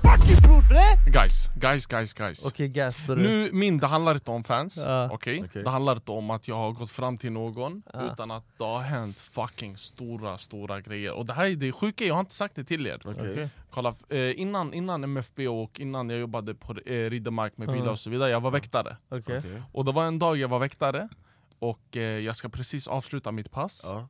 [0.00, 1.10] Fucking bror bre!
[1.12, 2.68] Guys, guys, guys, guys Okej
[3.06, 5.08] börja Nu, min, det handlar inte om fans, Ja.
[5.12, 5.44] okej?
[5.48, 5.62] Okej.
[5.62, 8.80] Det handlar inte om att jag har gått fram till någon Utan att det har
[8.80, 12.56] hänt fucking stora, stora grejer Och det här är det sjuka, jag har inte sagt
[12.56, 13.48] det till er Okej.
[13.70, 17.98] Kolla, eh, innan, innan MFB och innan jag jobbade på eh, Riddermark med bilar och
[17.98, 19.42] så vidare, jag var väktare Okej.
[19.72, 21.08] Och det var en dag jag var väktare
[21.58, 24.06] och eh, jag ska precis avsluta mitt pass Ja.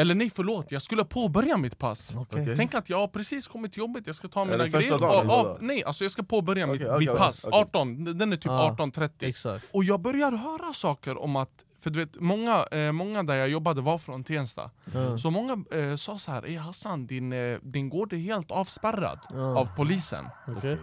[0.00, 2.54] Eller nej förlåt, jag skulle påbörja mitt pass Okej.
[2.56, 4.78] Tänk att jag har precis kommit till jobbet, jag ska ta Är mina det första
[4.78, 5.58] grejer dagen, av, vadå?
[5.60, 7.60] Nej, alltså jag ska påbörja mitt, Okej, okej, mitt okej, pass, okej.
[7.60, 8.76] 18, den är typ Ja.
[8.78, 13.22] 18.30 Exakt Och jag börjar höra saker om att, för du vet, många, eh, många
[13.22, 15.18] där jag jobbade var från Tensta Ja.
[15.18, 19.18] Så många eh, sa så här, "Ey Hassan din, eh, din gård är helt avspärrad
[19.56, 20.24] av polisen
[20.56, 20.78] Okej.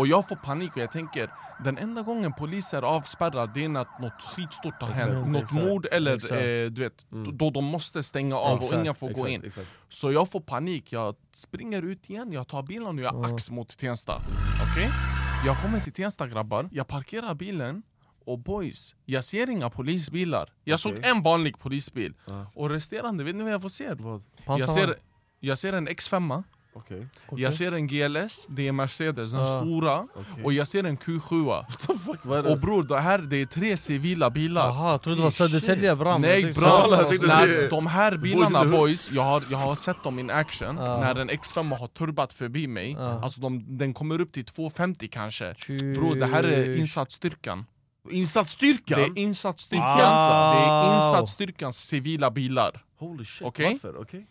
[0.00, 1.30] Och jag får panik och jag tänker
[1.64, 5.10] Den enda gången polis är avspärrad det är när något skitstort har hänt.
[5.12, 6.32] Exakt, Något exakt, mord eller.
[6.32, 6.66] Mm.
[6.66, 9.52] eh, du vet, då- då de måste stänga av och Exakt, ingen får gå in.
[9.88, 13.78] Så jag får panik, jag springer ut igen, jag tar bilen och jag ax mot
[13.78, 14.14] Tensta.
[14.70, 14.90] Okej?
[15.46, 17.82] Jag kommer till Tensta grabbar, jag parkerar bilen
[18.26, 20.52] och boys, jag ser inga polisbilar.
[20.64, 22.14] Jag såg en vanlig polisbil.
[22.54, 23.94] Och resterande, vet ni vad jag får se?
[24.46, 24.94] Jag ser,
[25.40, 27.06] jag ser en X5 Okej.
[27.36, 29.46] jag ser en GLS, det är Mercedes, den Ja.
[29.46, 30.06] stora
[30.44, 31.64] Och jag ser en Q7
[32.52, 35.96] Och bror, det här det är tre civila bilar Jaha, jag trodde det var Södertälje
[35.96, 39.42] bram Nej Jag tänkte- bra, jag tänkte det- när de här bilarna Boys jag har,
[39.50, 41.00] jag har sett dem in action Ja.
[41.00, 43.22] När en X5 har turbat förbi mig Ja.
[43.22, 45.98] Alltså de, den kommer upp till 250 kanske Tjus.
[45.98, 47.66] Bro, det här är insatsstyrkan
[48.10, 48.98] Insatsstyrkan?
[49.14, 50.54] Det är insatsstyrkans, Ah.
[50.54, 53.78] det är insatsstyrkans civila bilar Holy shit, Okej.
[53.82, 54.00] varför?
[54.00, 54.26] Okej.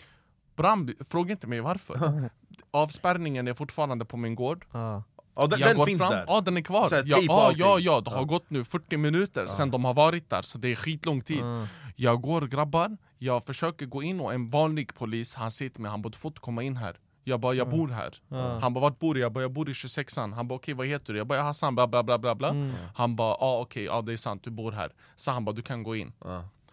[0.59, 2.29] Bram, fråga inte mig varför
[2.71, 5.03] Avspärrningen är fortfarande på min gård Ja.
[5.35, 6.25] Ja, den, den finns fram, där?
[6.27, 8.23] Ja den är kvar, Så här, ja, ja, ja, ja, det har Ja.
[8.23, 11.65] gått nu 40 minuter sen de har varit där så det är skitlång tid Mm.
[11.95, 15.91] Jag går grabbar, jag försöker gå in och en vanlig polis, han säger till mig
[15.91, 18.59] han borde fått komma in här Jag bara, jag bor här Ja.
[18.59, 19.19] Han bara, vart bor du?
[19.19, 21.19] Jag bara, jag bor i 26an Han bara, okej vad heter du?
[21.19, 22.71] Jag bara, jag Hassan, bla bla bla bla bla Mm.
[22.95, 25.61] Han bara, ja okej, ja det är sant, du bor här Så han bara, du
[25.61, 26.13] kan gå in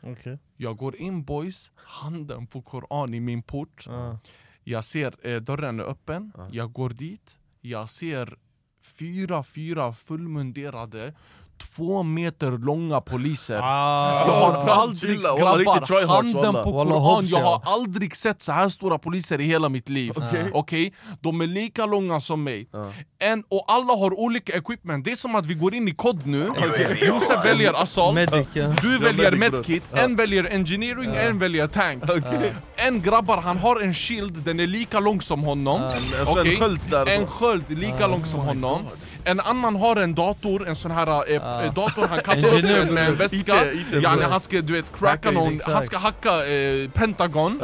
[0.02, 0.38] Okej.
[0.56, 4.18] Jag går in boys, handen på koran i min port Ja.
[4.68, 8.38] Jag ser eh, dörren är öppen, jag går dit, jag ser
[8.82, 11.14] fyra, fyra fullmunderade
[11.58, 13.60] Två meter långa poliser.
[13.62, 14.26] Ah.
[14.26, 17.62] Jag har aldrig, chilla, grabbar, handen på koran, jag har ja.
[17.64, 20.12] aldrig sett så här stora poliser i hela mitt liv.
[20.52, 20.92] Okej?
[21.20, 22.68] De är lika långa som mig.
[23.18, 26.26] En, Och alla har olika equipment, det är som att vi går in i kod
[26.26, 26.50] nu.
[27.00, 28.74] Josef väljer assault, Medic, ja.
[28.82, 32.02] du väljer medkit, en väljer engineering, en väljer tank.
[32.76, 35.92] En grabbar, han har en shield, den är lika lång som honom.
[36.26, 37.08] Så en sköld där.
[37.08, 38.82] En sköld lika lång som honom.
[39.24, 41.42] En annan har en dator, en sån här eh,
[41.74, 43.54] dator han kastar upp den med en väska.
[43.92, 44.22] yani.
[44.22, 47.61] Han ska du vet cracka Hacka någon, han ska hacka eh, Pentagon.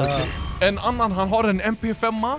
[0.61, 2.39] En annan han har en MP5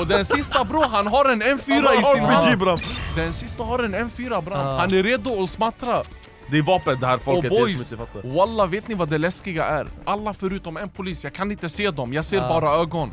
[0.00, 2.80] Och den sista bro, han har en M4 i sin hand.
[3.16, 4.78] Den sista har en M4 bram, Ah.
[4.78, 6.02] han är redo att smattra.
[6.50, 8.34] Det är vapen det här Och folket, er boys, som inte fattar.
[8.36, 9.86] walla vet ni vad det läskiga är?
[10.04, 13.12] Alla förutom en polis, jag kan inte se dem, jag ser bara ögon.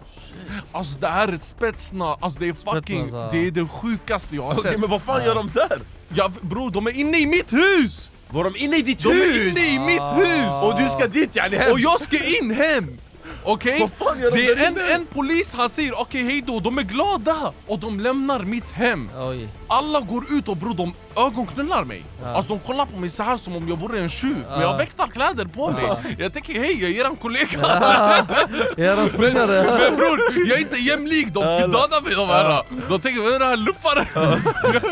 [0.72, 4.44] Alltså det här är spetsna, alltså det är fucking, Spetsnaz, det är det sjukaste jag
[4.44, 4.80] har sett.
[4.80, 5.80] men vad fan gör de där?
[6.14, 8.10] Ja, Bror de är inne i mitt hus!
[8.30, 9.38] Var de inne i ditt De hus?
[9.38, 10.64] är inne i mitt hus!
[10.64, 11.72] Och du ska dit yani hem?
[11.72, 12.98] Och jag ska in hem!
[13.46, 13.90] Okej?
[14.00, 17.54] De det är en, en polis, han säger okej hejdå, de är glada!
[17.68, 19.10] Och de lämnar mitt hem.
[19.18, 19.50] Oj.
[19.68, 20.94] Alla går ut och bror de
[21.28, 22.06] ögonknullar mig.
[22.26, 24.68] Alltså de kollar på mig så här som om jag vore en tjuv Men jag
[24.68, 26.16] har väktarkläder på mig.
[26.20, 27.60] Jag tänker hej, jag är eran kollega.
[28.78, 29.80] Era springare.
[29.80, 32.64] Men bror, jag är inte jämlik, de vill döda mig de här.
[32.90, 34.08] De tänker vad är det här luffare?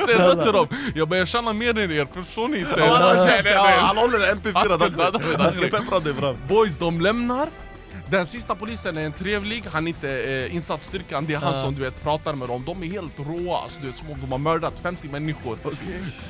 [0.06, 2.76] Så jag sa till dem, jag bara jag tjänar mer än er, förstår ni inte?
[2.78, 2.86] Ja,
[3.80, 4.90] han, håller en Han MP4 ska där.
[4.90, 6.36] döda mig, Han ska peppra dig fram.
[6.48, 7.48] Boys, de lämnar
[8.14, 11.76] den sista polisen är en trevlig, han är inte eh, insatsstyrkan, det är han som
[11.76, 14.32] du vet pratar med dem De är helt råa, alltså, du vet, som om de
[14.32, 15.58] har mördat 50 människor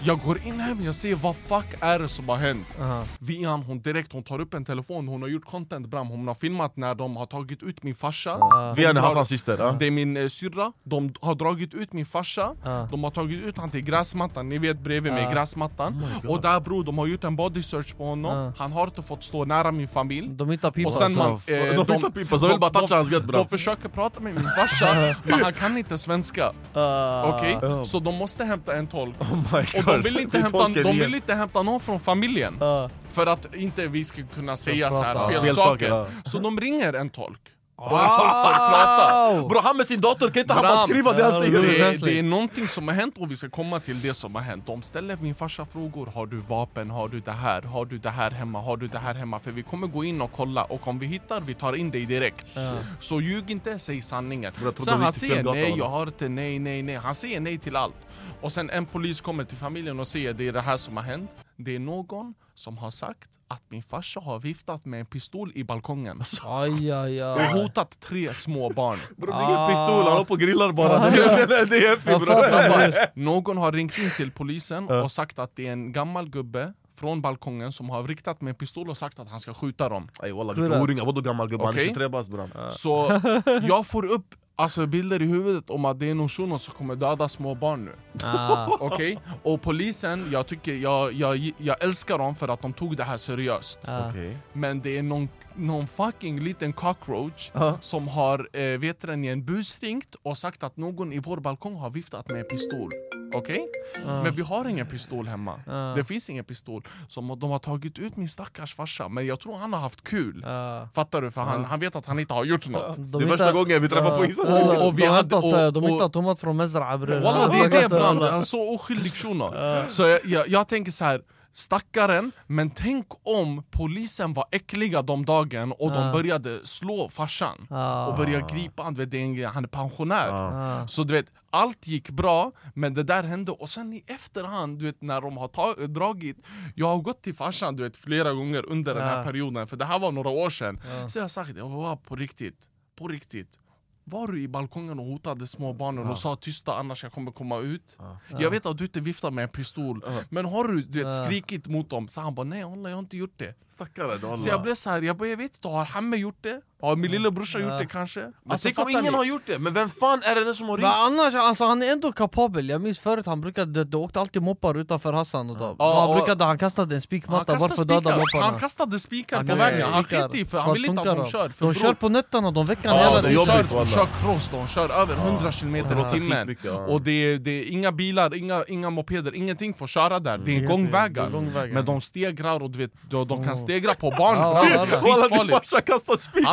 [0.03, 2.77] Jag går in hem, jag säger vad fuck är det som har hänt?
[2.81, 3.03] Aha.
[3.19, 6.35] Vian hon direkt, hon tar upp en telefon, hon har gjort content bram Hon har
[6.35, 8.37] filmat när de har tagit ut min farsa
[8.77, 9.57] Vi är Hassans syster.
[9.59, 9.75] ja.
[9.79, 12.55] Det är min eh, syrra, de har dragit ut min farsa.
[12.91, 16.83] De har tagit ut han till gräsmattan, ni vet bredvid mig gräsmattan Och där bror,
[16.83, 18.53] de har gjort en body search på honom.
[18.57, 20.87] Han har inte fått stå nära min familj De hittar pipa.
[20.87, 21.72] och sen man, alltså.
[21.75, 23.27] De inte pipa, de vill bara toucha hans gött.
[23.27, 26.53] De försöker prata med min farsa, men han kan inte svenska.
[26.73, 27.37] Ah.
[27.37, 27.57] Okej?
[27.85, 29.15] Så de måste hämta en tolk.
[29.19, 32.61] Oh Och de vill, inte hämta, de vill inte hämta någon från familjen.
[32.61, 32.89] Ah.
[33.09, 37.09] För att inte vi ska kunna säga så här fel, saker, Så de ringer en
[37.09, 37.41] tolk
[37.89, 39.47] Wow.
[39.49, 41.61] Bro han med sin dator, kan inte han bara skriva det han säger?
[41.61, 44.41] det det, är någonting som har hänt och vi ska komma till det som har
[44.41, 44.67] hänt.
[44.67, 48.09] De ställer min farsa frågor, har du vapen, har du det här, har du det
[48.09, 49.39] här hemma, har du det här hemma?
[49.39, 52.05] För vi kommer gå in och kolla och om vi hittar, vi tar in dig
[52.05, 52.55] direkt.
[52.55, 52.73] Ja.
[52.99, 54.53] Så ljug inte, säg sanningen.
[54.77, 56.95] Sen han säger nej, jag har inte, nej, nej, nej.
[56.95, 57.95] Han säger nej till allt.
[58.41, 61.03] Och sen en polis kommer till familjen och säger det är det här som har
[61.03, 65.51] hänt Det är någon som har sagt att min farsa har viftat med en pistol
[65.55, 67.61] i balkongen Aj, aj, och aj.
[67.61, 71.09] hotat tre små barn Bro det är ingen pistol, han håller på och grillar bara.
[71.09, 73.19] Det är.
[73.19, 77.21] Någon har ringt in till polisen och sagt att det är en gammal gubbe från
[77.21, 80.31] balkongen som har riktat med en pistol och sagt att han ska skjuta dem Ey
[80.31, 81.65] walla vilka horingar, vadå gammal gubbe?
[81.65, 81.87] Han är Okej.
[81.87, 82.31] 23 bast.
[82.69, 83.21] Så
[83.67, 86.95] jag får upp alltså, bilder i huvudet om att det är någon shuno som kommer
[86.95, 87.91] döda små barn nu
[88.23, 88.67] Ah.
[88.79, 89.19] Okej?
[89.43, 93.17] Och polisen, jag tycker, jag, jag, jag älskar dem för att de tog det här
[93.17, 94.09] seriöst Ah.
[94.09, 94.37] Okej.
[94.53, 97.77] Men det är någon, någon fucking liten cockroach Ja.
[97.81, 101.75] som har eh, vet den, en bus ringt och sagt att någon i vår balkong
[101.75, 102.91] har viftat med en pistol.
[103.35, 103.67] Okej?
[104.05, 105.59] Men vi har ingen pistol hemma.
[105.67, 105.73] Ja.
[105.95, 106.87] Det finns ingen pistol.
[107.07, 110.45] Så de har tagit ut min stackars farsa, men jag tror han har haft kul.
[110.93, 111.31] Fattar du?
[111.31, 112.95] För han, han vet att han inte har gjort något.
[112.97, 114.45] De Det är första gången vi träffar polisen.
[114.47, 117.21] Ja, Och vi de hade- och- eh, De och- hittar tomat från Mezra bror.
[117.21, 119.53] Walla det är det han är så oskyldig shuno.
[119.89, 121.21] Så jag, jag, jag tänker så här.
[121.53, 126.11] Stackaren, men tänk om polisen var äckliga de dagen och de Ah.
[126.13, 128.05] började slå farsan Ah.
[128.07, 130.29] och började gripa han, vet, det är en grej, han är pensionär.
[130.29, 130.87] Ah.
[130.87, 133.51] Så du vet, allt gick bra, men det där hände.
[133.51, 136.37] Och sen i efterhand, du vet när de har dragit
[136.75, 139.23] Jag har gått till farsan du vet, flera gånger under den här Ah.
[139.23, 140.81] perioden, för det här var några år sedan.
[141.07, 143.59] Så jag har sagt, jag var på riktigt, på riktigt
[144.05, 147.59] var du i balkongen och hotade små barnen och sa tysta annars jag kommer komma
[147.59, 147.97] ut?
[148.39, 151.67] Jag vet att du inte viftar med en pistol, men har du, du vet, skrikit
[151.67, 152.07] mot dem?
[152.07, 155.01] Så han bara nej jag har inte gjort det Stackare Så jag blev så här,
[155.01, 156.61] jag, bara, jag vet inte, har Hamme gjort det?
[156.81, 158.19] Har min lillebrorsa gjort det kanske?
[158.19, 159.09] Men Alltså, tänk om ingen ni?
[159.09, 160.95] har gjort det, men vem fan är det den som har Men ringt?
[160.95, 164.77] annars, alltså, han är ändå kapabel, jag minns förut han brukade, det åkte alltid moppar
[164.77, 165.75] utanför Hassan och då.
[165.79, 168.11] Ja, han, och- brukade, han kastade en spikmatta bara för att döda spikar.
[168.11, 170.85] han mopparna kastade spikar Han på kastade vägen, han skit i för han för vill
[170.85, 173.45] inte att de kör för De bror, kör på nötterna, de väcker Ja, hela de
[173.45, 176.55] kör, de kör cross, de kör över 100 km i timmen.
[176.87, 180.57] Och det är, det är inga bilar, inga, inga mopeder, ingenting får köra där Det
[180.57, 181.29] är gångvägar.
[181.73, 185.53] Men de stegrar och du vet, de, de kan stegra på barn din skitfarligt.
[185.53, 186.47] Farsa kastar spik!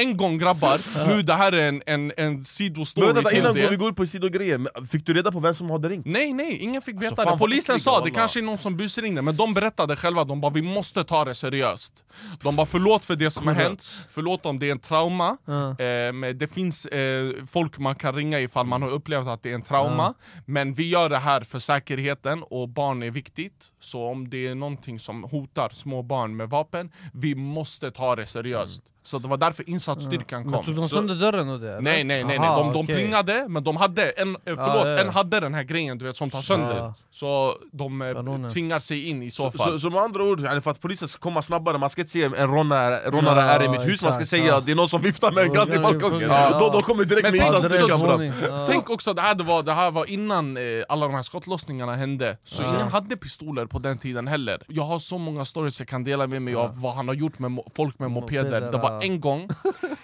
[0.00, 3.54] En gång grabbar, nu det här är en, en, en Men sidostory vänta, till innan
[3.54, 6.06] vi går på sidogrejer, men fick du reda på vem som hade ringt?
[6.06, 7.38] Nej nej, ingen fick veta Alltså, det.
[7.38, 10.62] Polisen sa det kanske är någon som busringde, men de berättade själva, de bara vi
[10.62, 12.04] måste ta det seriöst.
[12.42, 16.12] De bara förlåt för det som har hänt, förlåt om det är en trauma, eh,
[16.12, 19.54] men det finns eh, folk man kan ringa ifall man har upplevt att det är
[19.54, 20.14] en trauma,
[20.46, 24.54] men vi gör det här för säkerheten och barn är viktigt, så om det är
[24.54, 28.82] någonting som hotar små barn med vapen, vi måste ta det seriöst.
[29.02, 30.64] Så det var därför insatsstyrkan Men kom.
[30.64, 31.80] tog de Så- sönder dörren och det?
[31.80, 32.48] Nej nej nej, nej.
[32.48, 32.96] De, de okej.
[32.96, 36.04] plingade men de hade en, eh, förlåt, Ja, ja, en hade den här grejen du
[36.04, 36.94] vet som tar sönder Ja.
[37.10, 38.50] Så de eh, Kanonen.
[38.50, 41.08] tvingar sig in i så Så, fall så, så med andra ord, för att polisen
[41.08, 44.02] ska komma snabbare, man ska inte säga en rånare, rånare Ja, är i mitt hus,
[44.02, 44.56] man ska exakt, säga ja.
[44.56, 46.58] att det är någon som viftar med en gun i balkongen ja.
[46.58, 48.32] Då, då kommer direkt Men med insatsstyrkan Adressvåning.
[48.48, 48.66] Ja.
[48.68, 51.96] Tänk också, det här, det var, det här var innan eh, alla de här skottlossningarna
[51.96, 55.88] hände Så ingen hade pistoler på den tiden heller Jag har så många stories jag
[55.88, 58.78] kan dela med mig av vad han har gjort med folk med mopeder Mopeder, Det
[58.78, 59.02] var ja.
[59.02, 59.48] en gång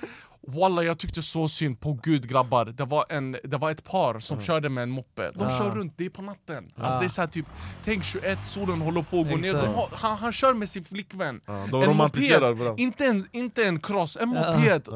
[0.46, 1.80] Walla jag tyckte så synd.
[1.80, 2.64] På gud grabbar.
[2.64, 5.30] Det var, en, det var ett par som körde med en moppe.
[5.34, 6.70] De kör runt, det är på natten.
[6.76, 7.46] Alltså det är så här, typ,
[7.84, 9.54] Tänk 21, solen håller på att gå ner.
[9.54, 11.40] Har, han, han kör med sin flickvän.
[11.70, 12.74] De En moped, bra.
[12.76, 14.88] inte en, inte en cross, en moped.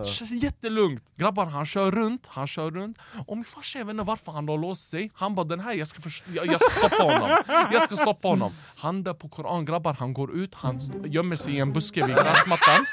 [0.43, 1.03] Jättelugnt.
[1.17, 2.99] Grabbar han kör runt, han kör runt.
[3.27, 5.11] Och min farsa jag vet inte varför han har låst sig.
[5.15, 6.03] Han bara den här, jag ska,
[6.35, 7.37] jag, jag ska stoppa honom.
[7.73, 8.53] Jag ska stoppa honom.
[8.77, 12.15] Han där på koran grabbar, han går ut, han gömmer sig i en buske vid
[12.17, 12.87] gräsmattan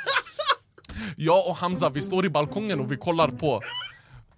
[1.16, 3.62] jag och Hamza vi står i balkongen och vi kollar på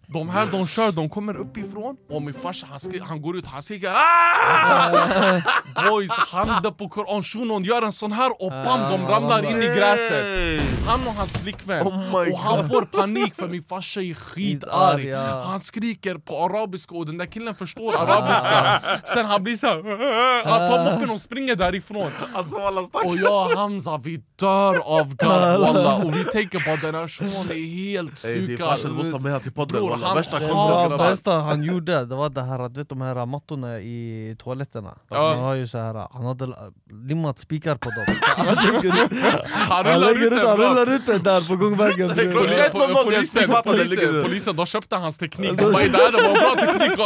[0.10, 1.96] de här de kör, de kommer uppifrån.
[2.10, 5.42] Och min farsa han, skri- han går ut han skriker "Ah!"
[5.90, 7.24] Boys, han där på koran.
[7.24, 10.62] Shunon gör en sån här och bam, de ramlar in i gräset.
[10.88, 11.88] Han och hans flickvän.
[11.88, 15.44] Oh my Och han får panik för min farsa är Skitarg, ja.
[15.46, 18.82] Han skriker på arabiska och den där killen förstår arabiska.
[19.06, 22.12] Sen han blir såhär Han tar moppen och springer därifrån.
[22.34, 26.72] Alltså alla och jag och Hamza vi dör av garv walla Och vi tänker på
[26.74, 28.68] att den här shunon är helt Ey, stukad.
[28.68, 29.78] farsan, du måste ha med han till podden.
[29.80, 30.08] Bror, walla.
[30.08, 30.52] han Värsta content
[30.92, 34.94] Ja, bästa han gjorde, det var det här, du vet de här mattorna i toaletterna
[35.10, 35.30] Ja.
[35.30, 36.54] Han har ju så här, han hade
[37.08, 38.06] limmat spikar på dem
[39.70, 42.48] Han lägger ut han rullar ut den där på gångvägen Klockan bror.
[42.50, 44.24] ett Po- 0-0, det är polisen, polisen, där.
[44.24, 46.98] polisen, de köpte hans teknik, de bara "Det här var bra teknik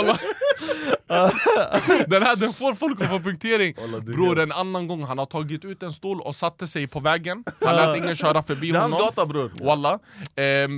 [2.08, 3.74] Den här den får folk att få punktering.
[4.06, 7.44] Bror en annan gång, han har tagit ut en stol och satte sig på vägen.
[7.66, 9.08] Han lät ingen köra förbi Det är hans honom.
[9.08, 9.52] gata bror.
[9.62, 10.00] Walla,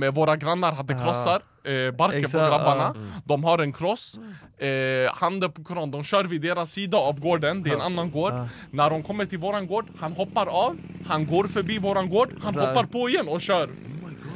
[0.06, 2.94] eh, våra grannar hade krossar, eh, barken på Exakt, grabbarna.
[3.24, 4.18] De har en kross,
[4.58, 4.68] eh,
[5.14, 8.32] handen på koran, de kör vid deras sida av gården, det är en annan gård.
[8.70, 10.76] När de kommer till våran gård, han hoppar av,
[11.08, 12.68] han går förbi våran gård, han Exakt.
[12.68, 13.68] hoppar på igen och kör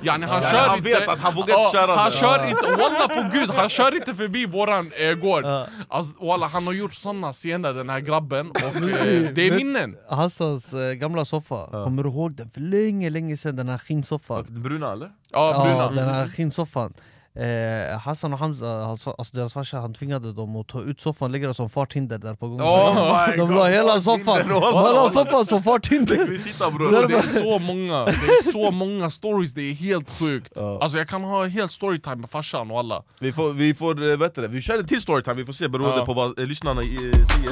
[0.02, 2.66] Yani han Ja, kör han inte, vet att han vågar inte köra Han kör inte,
[2.66, 5.44] walla på gud, han kör inte förbi våran eh, gård.
[5.88, 9.96] Alltså, walla, Han har gjort såna scener den här grabben, och eh, det är minnen.
[10.10, 12.50] Hassans eh, gamla soffa, kommer du ihåg den?
[12.50, 14.44] För länge länge sedan den här skinnsoffan?
[14.48, 15.10] Den bruna eller?
[15.30, 15.82] Ja, bruna.
[15.84, 16.92] Ja, den här skinnsoffan
[17.38, 21.30] eh, Hassan och Hamza, alltså, deras farsa, han tvingade dem att ta ut soffan och
[21.30, 22.64] lägga den som farthinder där på gången.
[22.64, 24.54] Oh De la hela soffan, de?
[24.54, 25.10] Wallah, la wallah.
[25.12, 26.26] soffan som farthinder.
[26.28, 29.72] Vi sitter Bror, bror det är så många, det är så många stories, det är
[29.72, 30.58] helt sjukt.
[30.58, 33.02] Alltså jag kan ha helt storytime med farsan och alla.
[33.20, 35.52] Vi får, vi får, eh, vet du det, vi kör en till storytime, vi får
[35.52, 36.06] se beroende Ja.
[36.06, 37.50] på vad eh, lyssnarna eh, säger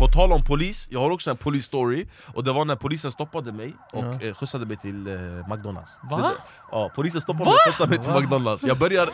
[0.00, 3.52] På tal om polis, jag har också en polisstory Och det var när polisen stoppade
[3.52, 5.14] mig och eh, skjutsade mig till eh,
[5.54, 5.98] McDonalds.
[6.10, 6.16] Va?
[6.16, 6.30] Det
[6.72, 8.64] Ja, polisen stoppade mig och skjutsade mig till McDonalds.
[8.66, 9.10] Jag börjar,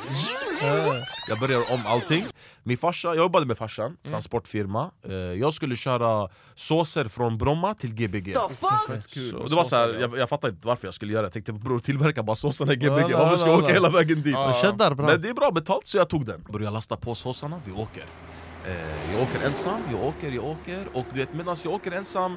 [1.29, 2.25] jag börjar om allting.
[2.63, 4.91] Min farsa, jag jobbade med farsan, transportfirma.
[5.09, 8.33] Eh, Jag skulle köra såser från Bromma till Gbg.
[9.33, 11.27] Så det var så här, jag, jag fattade inte varför jag skulle göra det.
[11.27, 14.33] Jag tänkte bror tillverka bara såserna i Gbg, varför ska jag åka hela vägen dit?
[14.35, 14.95] Ja.
[14.97, 16.47] Men det är bra betalt så jag tog den.
[16.53, 18.05] Började lasta på såsarna, vi åker
[19.13, 20.85] Jag åker ensam, jag åker, jag åker.
[20.93, 22.37] Och du vet medan jag åker ensam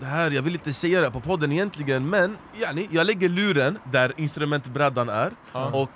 [0.00, 3.78] det här, jag vill inte säga det på podden egentligen men yani, jag lägger luren
[3.92, 5.32] där instrumentbrädan är.
[5.72, 5.90] Och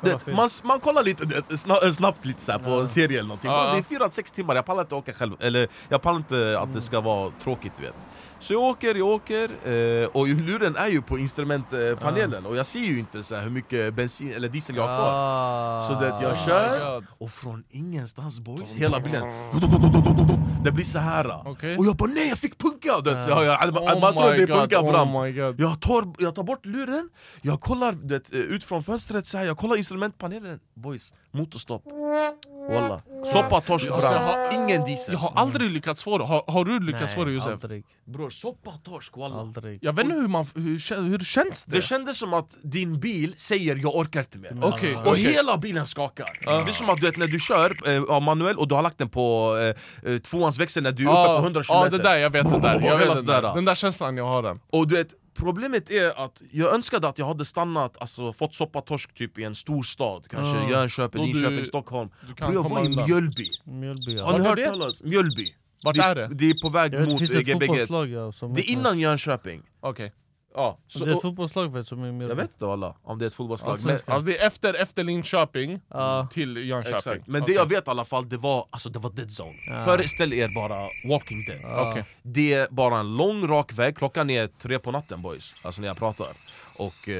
[0.00, 3.50] det, man, man kollar lite det, snabbt, snabbt lite så på en serie eller någonting.
[3.50, 3.72] Ja.
[3.88, 5.32] Det är 4-6 timmar, jag pallar inte åka själv.
[5.40, 7.94] Eller jag pallar inte att det ska vara tråkigt du vet
[8.42, 9.44] Så jag åker, jag åker
[10.02, 13.94] eh, och luren är ju på instrumentpanelen Och jag ser ju inte så hur mycket
[13.94, 15.88] bensin eller diesel jag har kvar Ah.
[15.88, 19.22] så det jag my kör, och från ingenstans boys, hela bilen
[20.64, 21.48] Det blir så här.
[21.48, 21.76] Okej.
[21.76, 23.00] Och jag bara nej jag fick punka!
[23.04, 25.28] Du vet, så jag, jag, Oh man tror det är punka bram oh
[25.60, 27.10] jag tar, jag tar bort luren,
[27.42, 31.82] jag kollar du vet, ut från fönstret så här, jag kollar instrumentpanelen Boys, Motorstopp.
[32.70, 33.02] Walla.
[33.32, 34.24] Soppa, torsk, Alltså, jag brand.
[34.52, 35.12] har- Ingen diesel.
[35.14, 36.24] Jag har aldrig lyckats få det.
[36.24, 37.52] Har, har du lyckats få det Josef?
[37.52, 37.84] aldrig.
[38.04, 39.36] Bror, soppa, torsk, walla.
[39.40, 39.78] aldrig.
[39.82, 41.76] Jag vet inte hur, man, hur, hur känns det?
[41.76, 44.58] Det kändes som att din bil säger jag orkar inte mer.
[44.62, 45.22] Okej, Och okej.
[45.32, 46.38] hela bilen skakar.
[46.64, 48.82] Det är som att du vet, när du kör eh, av manuell och du har
[48.82, 49.56] lagt den på
[50.04, 51.76] eh, eh, tvåans växel när du är uppe på 100 km.
[51.82, 52.80] Ja, det där, jag vet det där.
[52.80, 53.54] Jag vet det där.
[53.54, 54.60] Den där känslan, jag har den.
[54.72, 58.80] Och du vet, problemet är att jag önskade att jag hade stannat, alltså fått soppa
[58.80, 60.56] torsk typ i en stor stad Kanske
[61.18, 62.88] Då du- Linköping, Stockholm du Bror jag var i.
[62.88, 64.24] Mjölby, Mjölby ja.
[64.24, 64.66] har ni hört det?
[64.66, 65.02] talas?
[65.02, 65.54] Mjölby
[65.84, 66.30] Vart det, är det?
[66.34, 70.12] det är på väg vet, mot Gbg Det är innan Jönköping Okej.
[70.54, 73.18] Ja, så, Det är ett fotbollslag vet, som är Mjölby jag vet inte alla om
[73.18, 74.14] det är ett fotbollslag men, Allsvenskan.
[74.14, 76.28] Alltså det är efter, efter Linköping Ja.
[76.30, 76.96] till Jönköping.
[76.96, 77.26] Exakt.
[77.26, 77.54] Men Okej.
[77.54, 80.48] det jag vet i alla fall, det var, alltså, det var dead zone Föreställ er
[80.54, 82.04] bara Walking Dead Okej.
[82.22, 85.88] Det är bara en lång rak väg, klockan är tre på natten boys Alltså när
[85.88, 86.28] jag pratar
[86.76, 87.14] Och eh,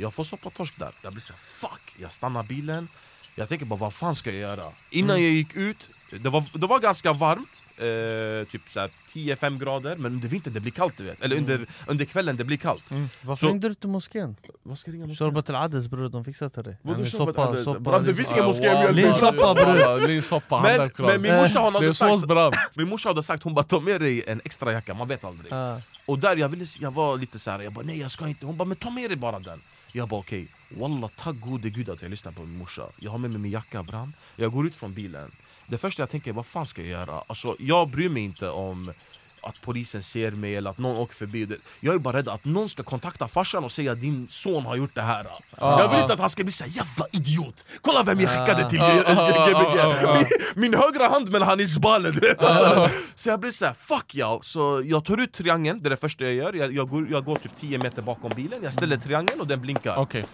[0.00, 2.88] jag får soppa torsk där Jag blir såhär fuck, jag stannar bilen
[3.34, 4.72] Jag tänker bara vad fan ska jag göra?
[4.90, 5.22] Innan Mm.
[5.22, 5.90] jag gick ut,
[6.22, 10.60] det var, det var ganska varmt eh, Typ såhär 10-5 grader Men under vintern det
[10.60, 11.22] blir kallt du vet.
[11.22, 12.90] Eller under, under kvällen det blir kallt.
[13.22, 14.36] Varför Så- ringde du till moskén?
[14.62, 15.18] Vad ska jag ringa mot?
[15.18, 16.76] Shorbat al-Ades bror, de fixar till dig.
[16.82, 17.64] Vadå shorbat soppa- al-Ades?
[17.64, 19.02] soppa- Bram, det finns ingen moské i Mjölby.
[19.02, 19.78] Linsoppa bror.
[19.78, 20.62] Ja, Linsoppa,
[20.98, 22.76] Men, min morsa hon hade sagt.
[22.76, 25.52] Min morsa hade sagt hon bara ta med dig en extra jacka, man vet aldrig.
[26.06, 28.46] Och där jag, ville, jag var lite så här, jag bara nej jag ska inte,
[28.46, 29.60] hon bara men ta med dig bara den.
[29.92, 32.82] Jag bara okej, wallah tack gode gud att jag lyssnar på min morsa.
[32.98, 35.30] Jag har med mig min jacka bram, jag går ut från bilen
[35.70, 37.22] Det första jag tänker är vad fan ska jag göra?
[37.26, 38.92] Alltså jag bryr mig inte om
[39.42, 41.48] att polisen ser mig eller att någon åker förbi.
[41.80, 44.76] Jag är bara rädd att någon ska kontakta farsan och säga att din son har
[44.76, 45.26] gjort det här.
[45.58, 47.64] Jag vill inte att han ska bli såhär jävla idiot.
[47.80, 48.78] Kolla vem jag skickade till.
[49.48, 52.40] Gbg min, min högra hand men han är zbale du vet.
[53.14, 56.24] Så jag blir såhär fuck ja Så jag tar ut triangeln, det är det första
[56.24, 56.52] jag gör.
[56.52, 59.60] Jag, jag, går, jag går typ 10 meter bakom bilen, jag ställer triangeln och den
[59.60, 59.96] blinkar.
[59.96, 60.24] Okej.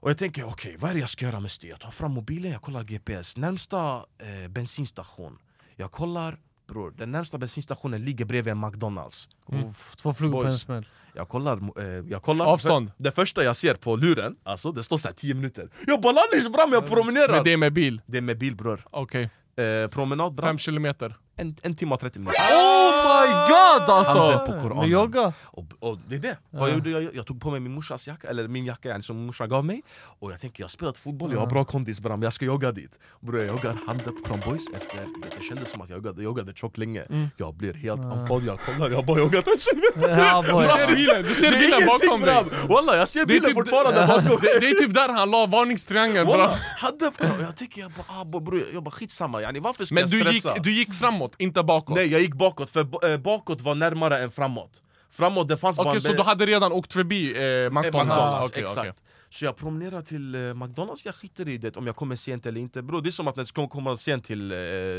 [0.00, 1.66] Och jag tänker, okej, vad är det jag ska göra med det?
[1.68, 5.38] Jag tar fram mobilen, jag kollar GPS Närmsta eh, bensinstation
[5.76, 6.38] Jag kollar,
[6.68, 11.28] bror, den närmsta bensinstationen ligger bredvid en McDonalds Uff, Två flugor på en smäll Jag
[11.28, 12.92] kollar, eh, jag kollar Avstånd.
[12.96, 16.48] Det första jag ser på luren, alltså det står såhär 10 minuter Jag bara lallis
[16.52, 17.32] bram, jag promenerar!
[17.32, 18.00] Men det är med bil?
[18.06, 19.30] Det är med bil bror Okej.
[19.56, 21.16] eh, Promenad bram, Fem kilometer?
[21.38, 22.40] En, en timme och 30 minuter.
[22.40, 24.42] Oh my god alltså!
[24.46, 24.76] På koranen.
[24.76, 25.32] Med jogga.
[25.44, 28.06] Och, och det är det, vad jag gjorde, jag, jag tog på mig min morsas
[28.08, 29.82] jacka, eller min jacka yani, som morsan gav mig.
[30.20, 32.72] Och jag tänker jag har spelat fotboll, jag har bra kondis bram, jag ska jogga
[32.72, 36.22] dit Bror jag joggar handen på boys efter, det, det kändes som att jag joggade,
[36.22, 37.02] joggade tjockt länge.
[37.36, 40.42] Jag blir helt andfådd, jag kollar, jag har bara joggat en kilometer Ja.
[40.62, 42.34] Du ser bilen, du ser bilen bakom dig!
[42.34, 42.68] bram.
[42.68, 46.26] Walla jag ser bilen typ- fortfarande bakom Det, det är typ där han la varningstriangeln
[46.26, 46.36] bra.
[46.36, 49.94] Walla, handen på Jag tänker jag bara, ah, bror, jag bara skitsamma yani, varför ska
[49.94, 50.62] Men jag du gick, stressa?
[50.62, 51.96] du gick framåt, inte bakåt?
[51.96, 55.92] Nej jag gick bakåt, för eh, bakåt var närmare än framåt Framåt det fanns Okej,
[55.92, 57.84] bara så du hade redan åkt förbi eh, Eh, McDonalds?
[57.84, 58.78] McDonalds, Okej, exakt.
[58.78, 58.92] okej.
[59.30, 62.60] Så jag promenerar till eh, McDonalds, jag skiter i det om jag kommer sent eller
[62.60, 64.58] inte Bro, Det är som att jag ska komma sent till eh,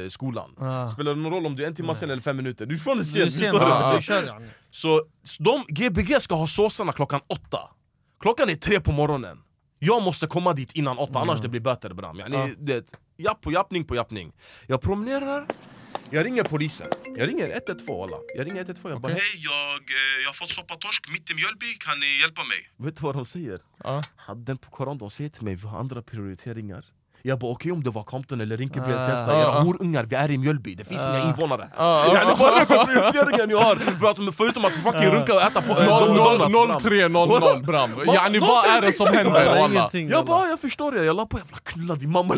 [0.10, 0.88] skolan Ah.
[0.88, 2.66] Spelar det någon roll om du är en timme sen eller fem minuter?
[2.66, 3.60] Du är Du är sent, sen, du?
[3.60, 7.60] ja, du kör yani Så så de, Gbg ska ha såsarna klockan åtta
[8.22, 9.38] Klockan är tre på morgonen
[9.80, 13.52] Jag måste komma dit innan åtta, annars det blir böter bram yani, det, Japp på
[13.52, 14.32] jappning på jappning
[14.68, 15.46] Jag promenerar,
[16.12, 16.88] jag ringer polisen
[17.18, 20.50] Jag ringer 112 alla Jag ringer 112, jag bara hej jag, eh, jag har fått
[20.50, 22.70] soppa torsk mitt i Mjölby, kan ni hjälpa mig?
[22.78, 23.60] Vet du vad de säger?
[23.84, 24.04] Ja.
[24.16, 26.86] Handen på koran, de säger till mig vi har andra prioriteringar
[27.22, 29.06] jag bara okej om det var Compton eller Rinkeby eller.
[29.08, 32.32] Tensta, Ah, era horungar, vi är i Mjölby, det finns inga invånare Ah, ah, Yani
[32.32, 32.36] ah.
[32.40, 33.76] vad är det för prioriteringar ni har?
[33.76, 36.80] För att, förutom att fucking runka och äta på Donuts, noll- bram.
[36.80, 37.92] 0300 bram.
[38.08, 41.38] Yani vad är det som 03, händer Jag bara, jag förstår er, jag la på
[41.38, 42.36] jävla knulla din mamma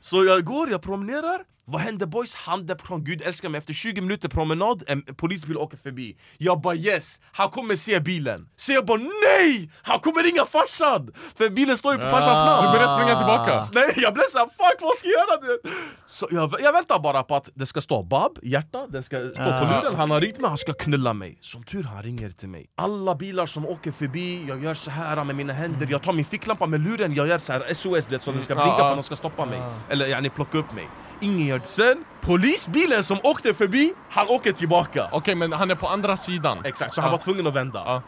[0.00, 2.34] Så jag går, jag promenerar vad händer boys?
[2.34, 6.74] Handen på gud älskar mig, efter 20 minuter promenad, en polisbil åker förbi Jag bara
[6.74, 9.70] yes, han kommer se bilen Så jag bara nej!
[9.82, 11.12] Han kommer ringa farsan!
[11.34, 13.62] För bilen står ju på farsans namn Du börjar springa tillbaka.
[13.74, 15.40] Nej jag blev såhär fuck vad ska jag göra?
[15.40, 15.70] Det?
[16.06, 19.34] Så jag, jag väntar bara på att det ska stå Bab, hjärta, den ska stå
[19.44, 22.48] på luren Han har ringt mig, han ska knulla mig Som tur han ringer till
[22.48, 26.12] mig Alla bilar som åker förbi, jag gör så här med mina händer Jag tar
[26.12, 28.76] min ficklampa med luren, jag gör så här SOS det, så den ska blinka Ja,
[28.76, 28.90] för ja.
[28.90, 30.88] att de ska stoppa mig Eller yani plocka upp mig
[31.20, 35.08] Ingen gör det Sen, polisbilen som åkte förbi, han åker tillbaka.
[35.12, 36.64] Okej men han är på andra sidan.
[36.64, 37.82] Exakt, så han var tvungen att vända.
[37.86, 38.02] Ja.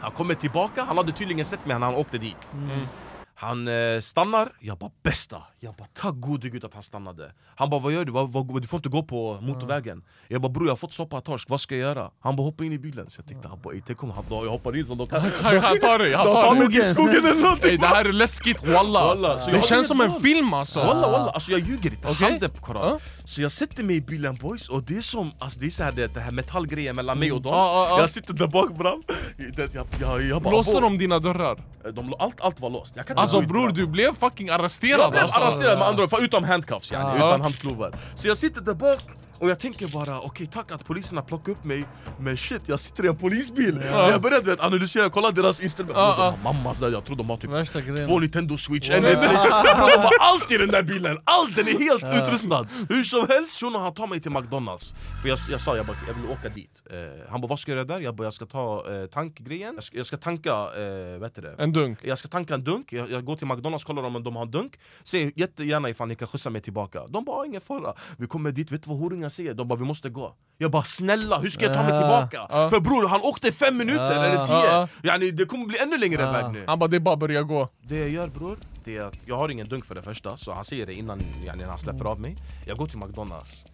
[0.00, 2.54] Han kommer tillbaka, han hade tydligen sett mig när han åkte dit
[3.40, 5.42] Han eh, stannar, jag bara bästa.
[5.60, 7.32] Jag bara tack gode gud att han stannade.
[7.56, 8.12] Han bara vad gör du?
[8.12, 10.02] Vad, vad, du får inte gå på motorvägen.
[10.28, 12.10] Jag bara bror jag har fått soppa torsk, vad ska jag göra?
[12.20, 13.10] Han bara hoppa in i bilen.
[13.10, 15.20] Så jag tänkte han bara "Ey, tänk om han, jag hoppar in så de kan
[15.42, 17.70] Han, tar dig, han tar tar mig till skogen eller någonting.
[17.70, 18.66] Ey, det här är läskigt.
[18.66, 19.06] Walla.
[19.06, 20.80] Walla, så jag Det känns som en film alltså.
[20.80, 22.30] Walla walla, alltså jag ljuger inte, Okej.
[22.30, 25.60] handen på koran Så jag sätter mig i bilen boys och det är som, alltså
[25.60, 27.52] det är så här, det, det här metallgrejen mellan mig och dem.
[27.54, 27.96] Ja.
[28.00, 29.02] Jag sitter där bak bram
[29.56, 31.64] det, jag, jag, jag bara, "Abo." de dina dörrar?
[31.92, 33.52] de, allt, allt var låst, jag kan inte Alltså skitbra.
[33.60, 35.40] bror du blev fucking arresterad Jag blev alltså.
[35.40, 37.28] arresterad med andra ord, utom handcuffs yani, Ja.
[37.28, 37.92] utan handklovar.
[38.14, 38.96] Så jag sitter där bak
[39.38, 41.84] och jag tänker bara okej tack att poliserna plockar upp mig
[42.20, 42.62] Men shit.
[42.68, 43.82] Jag sitter i en polisbil.
[43.82, 46.24] Så jag började vet, analysera, kolla deras inställning Ja, ja.
[46.30, 47.50] De har mammas där, jag tror de har typ
[48.06, 49.12] två Nintendo switch, en Bror,
[49.96, 52.66] De har allt i den där bilen, allt den är helt utrustad.
[52.88, 54.94] Hur som helst shunon han tar mig till McDonalds.
[55.22, 56.82] För jag, jag sa jag, bara, jag vill åka dit.
[56.90, 58.00] Eh, Han bara vad ska jag göra där?
[58.00, 59.74] Jag bara jag ska ta eh, tankgrejen.
[59.74, 61.54] Jag ska, jag ska tanka, eh, vad heter det?
[61.58, 61.98] En dunk.
[62.02, 64.50] Jag ska tanka en dunk, jag, jag går till McDonalds, kollar om de har en
[64.50, 64.72] dunk.
[65.04, 67.06] Säg jättegärna ifall ni kan skjutsa mig tillbaka.
[67.08, 69.54] De bara "Ah, ingen fara, vi kommer dit, vet du vad horungar säger?
[69.54, 72.46] De bara vi måste gå Jag bara snälla, hur ska jag ta mig tillbaka?
[72.50, 72.70] ja.
[72.70, 74.88] För bror, han åkte fem minuter eller tio ja.
[75.02, 76.32] yani, Det kommer bli ännu längre Ja.
[76.32, 77.68] väg nu Han bara det är bara att börja gå.
[77.82, 80.52] Det jag gör bror, det är att jag har ingen dunk för det första Så
[80.52, 83.64] han säger det innan yani, han släpper av mig Jag går till McDonalds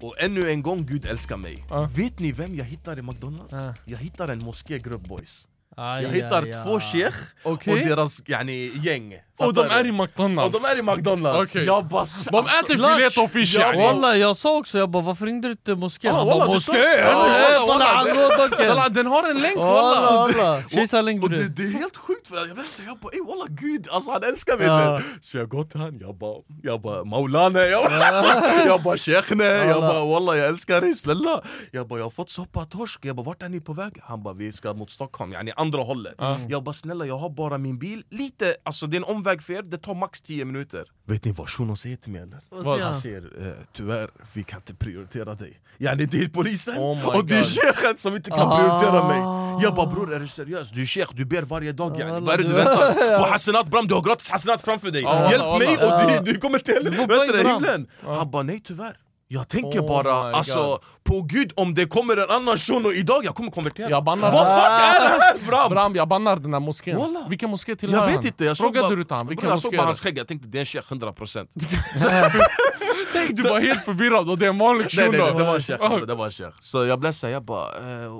[0.00, 1.64] och ännu en gång, Gud älskar mig.
[1.96, 3.52] Vet ni vem jag hittar i McDonalds?
[3.52, 3.74] Ja.
[3.84, 5.48] Jag hittar en moskégrupp boys
[5.80, 6.64] Aj, Jag hittar aj, aj.
[6.64, 7.72] två sheikh Okej.
[7.72, 10.56] och deras yani, gäng Och de är i McDonalds.
[10.56, 11.64] Och de är i McDonalds, Okej.
[11.64, 13.82] jag bara De äter filet och fish yani.
[13.82, 16.10] Walla jag sa också, jag bara varför ringde du inte moskén?
[16.14, 16.76] Ja, Han bara moskén!
[18.58, 20.62] Ja, Den har en länk Walla!
[20.68, 21.48] Kejsarlänk Och det, bror!
[21.48, 24.56] det är helt sjukt för jag blev jag bara ey walla gud, alltså han älskar
[24.56, 25.00] mig Ja.
[25.20, 30.04] Så jag går till han, jag bara, jag bara bara, jag bara sheikhne, jag bara
[30.04, 33.42] walla jag älskar dig snälla Jag bara jag har fått soppa torsk, jag bara vart
[33.42, 34.00] är ni på väg?
[34.02, 36.14] Han bara vi ska mot Stockholm, yani andra hållet
[36.48, 39.52] Jag bara snälla jag har bara min bil, lite, alltså det är en omväg för
[39.52, 42.40] er, det tar max 10 minuter Vet ni vad shunon säger till mig eller?
[42.50, 47.06] Vad Han säger eh, tyvärr, vi kan inte prioritera dig Yani det är polisen Oh
[47.16, 47.46] och det är God.
[47.48, 49.18] sheiken som inte kan prioritera mig
[49.62, 50.70] Jag bara bror är du seriös?
[50.70, 52.10] Du är sheikh, du ber varje dag yani.
[52.10, 53.24] Walla, Vad är det du väntar på?
[53.26, 55.04] Hassanat Bram, du har gratis hassanat framför dig!
[55.04, 56.92] Walla, Hjälp mig och du, du kommer till
[57.42, 57.54] Bram.
[57.54, 57.86] himlen!
[58.04, 58.96] Han bara nej tyvärr
[59.30, 63.34] jag tänker Oh bara, alltså på gud om det kommer en annan shuno idag, jag
[63.34, 65.70] kommer konvertera Jag bannar Vad fuck är det här Bram?
[65.70, 66.96] Bram jag bannar den där moskén.
[66.98, 67.26] Walla.
[67.28, 68.26] Vilken moské tillhör Jag vet han?
[68.26, 69.26] inte, jag såg Frågade du han?
[69.28, 71.70] Vilken jag såg bara hans skägg, jag tänkte det är en sheikh 100% Tänk
[73.30, 75.38] du var helt förvirrad och det är en vanlig Nej, nej, nej, shuno.
[75.38, 78.02] det var en sheikh, bror, det var en sheikh Så jag blev såhär, jag bara
[78.04, 78.12] eh,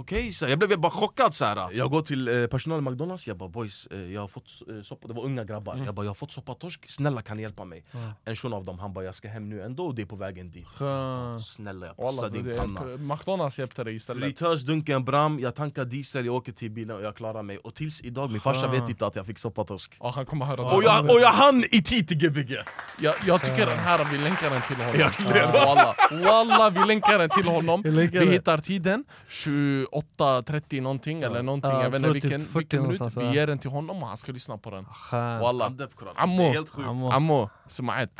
[0.00, 3.48] okej, så jag blev bara chockad såhär Jag går till eh, personalen McDonalds, jag bara
[3.48, 5.82] boys, eh, jag har fått eh, soppa, det var unga grabbar.
[5.86, 7.84] Jag bara jag har fått soppa torsk, snälla kan ni hjälpa mig?
[8.24, 10.16] En shuno av dem, han bara jag ska hem nu ändå och det är på
[10.16, 10.66] vägen dit.
[10.78, 12.80] Jag bara, Snälla jag passar din panna.
[12.80, 14.22] är, McDonalds hjälpte dig istället.
[14.22, 17.58] Fritösdunken bram, jag tankar diesel, jag åker till bilen och jag klarar mig.
[17.58, 20.46] Och tills idag, min farsa vet inte att jag fick soppa torsk Ja, han kommer
[20.46, 22.56] höra och jag, och jag hann i tid till Gbg!
[23.00, 25.12] jag, jag tycker den här, vi länkar den till honom.
[25.34, 27.82] Ja, Walla, Walla, vi länkar den till honom.
[27.82, 32.82] Vi Vi hittar tiden, 28.30 någonting eller någonting, Ja, jag vet inte vilken, 40 vilken
[32.82, 33.16] minut.
[33.16, 33.34] Vi ja.
[33.34, 34.84] ger den till honom och han ska lyssna på den.
[34.84, 35.40] Skön.
[35.40, 35.72] Walla.
[36.16, 37.50] Ammo, Ammo.
[37.68, 38.10] Smaet.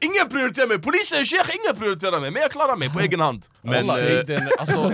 [0.00, 3.46] Ingen prioriterar mig, polisen sheikh, ingen prioriterar mig Men jag klarar mig på egen hand
[3.62, 4.88] Men, Walla, eh, den, alltså,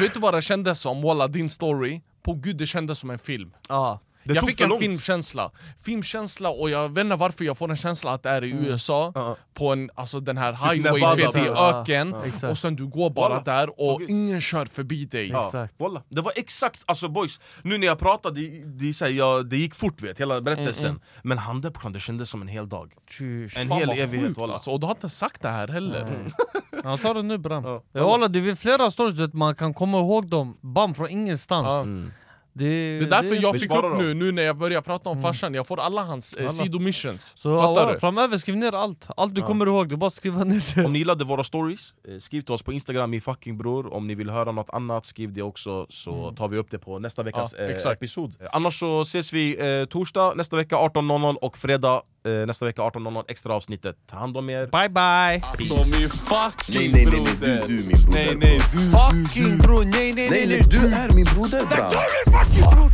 [0.00, 1.02] vet du vad det kändes som?
[1.02, 3.50] Walla, din story, på gud det kändes som en film.
[3.68, 4.00] Ja.
[4.28, 4.82] Det jag fick en långt.
[4.82, 5.50] filmkänsla.
[5.82, 9.12] Filmkänsla och jag vet inte varför jag får en känsla att det är i USA,
[9.14, 9.36] Ja.
[9.54, 11.80] på en, alltså den här highway, Nevada, du vet, i ja.
[11.80, 12.44] öken, Ja, exakt.
[12.50, 13.42] och sen du går bara Walla.
[13.42, 14.10] där och gud.
[14.10, 15.28] ingen kör förbi dig.
[15.28, 16.02] Ja, walla.
[16.08, 19.56] Det var exakt, alltså boys, nu när jag pratade, det, det, så här, jag, det
[19.56, 23.56] gick fort vet, hela berättelsen Men handen på det kändes som en hel dag Tjus.
[23.56, 26.26] En Fan hel evighet sjukt alltså, och du har inte sagt det här heller.
[26.84, 27.64] Han sa det nu bram.
[27.64, 27.82] Ja.
[27.92, 28.06] Ja.
[28.06, 31.66] Walla, det är flera stories man kan komma ihåg dem, bam från ingenstans.
[31.66, 31.80] Ja.
[31.80, 32.12] Mm.
[32.58, 33.98] Det, Det är därför jag Vi fick upp dem.
[33.98, 36.48] nu, nu när jag börjar prata om farsan, jag får alla hans eh, Alla.
[36.48, 37.34] sidomissions.
[37.38, 38.00] Så Fattar ja, du?
[38.00, 39.06] framöver, skriv ner allt.
[39.16, 40.84] Allt du kommer ihåg, det är bara att skriva ner det.
[40.84, 44.06] Om ni gillade våra stories, eh, skriv till oss på instagram i fucking bror Om
[44.06, 47.22] ni vill höra något annat, skriv det också så tar vi upp det på nästa
[47.22, 52.02] veckas Ja, eh, episod Annars så ses vi eh, torsdag nästa vecka 18.00 och fredag
[52.28, 55.48] eh, nästa vecka 18.00 extra avsnittet Ta hand om er Bye bye!
[55.50, 58.24] Alltså min fucking Nej, nej, nej, nej, du, du min broder.
[58.24, 61.92] Nej, nej, du, fucking bror, nej, nej, Nej, nej, nej, du är min broder bram.
[62.32, 62.88] fucking bror,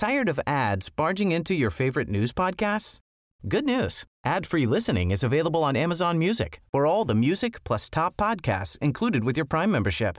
[0.00, 3.00] Tired of ads barging into your favorite news podcasts?
[3.46, 4.04] Good news.
[4.24, 9.24] Ad-free listening is available on Amazon Music for all the music plus top podcasts included
[9.24, 10.18] with your Prime membership.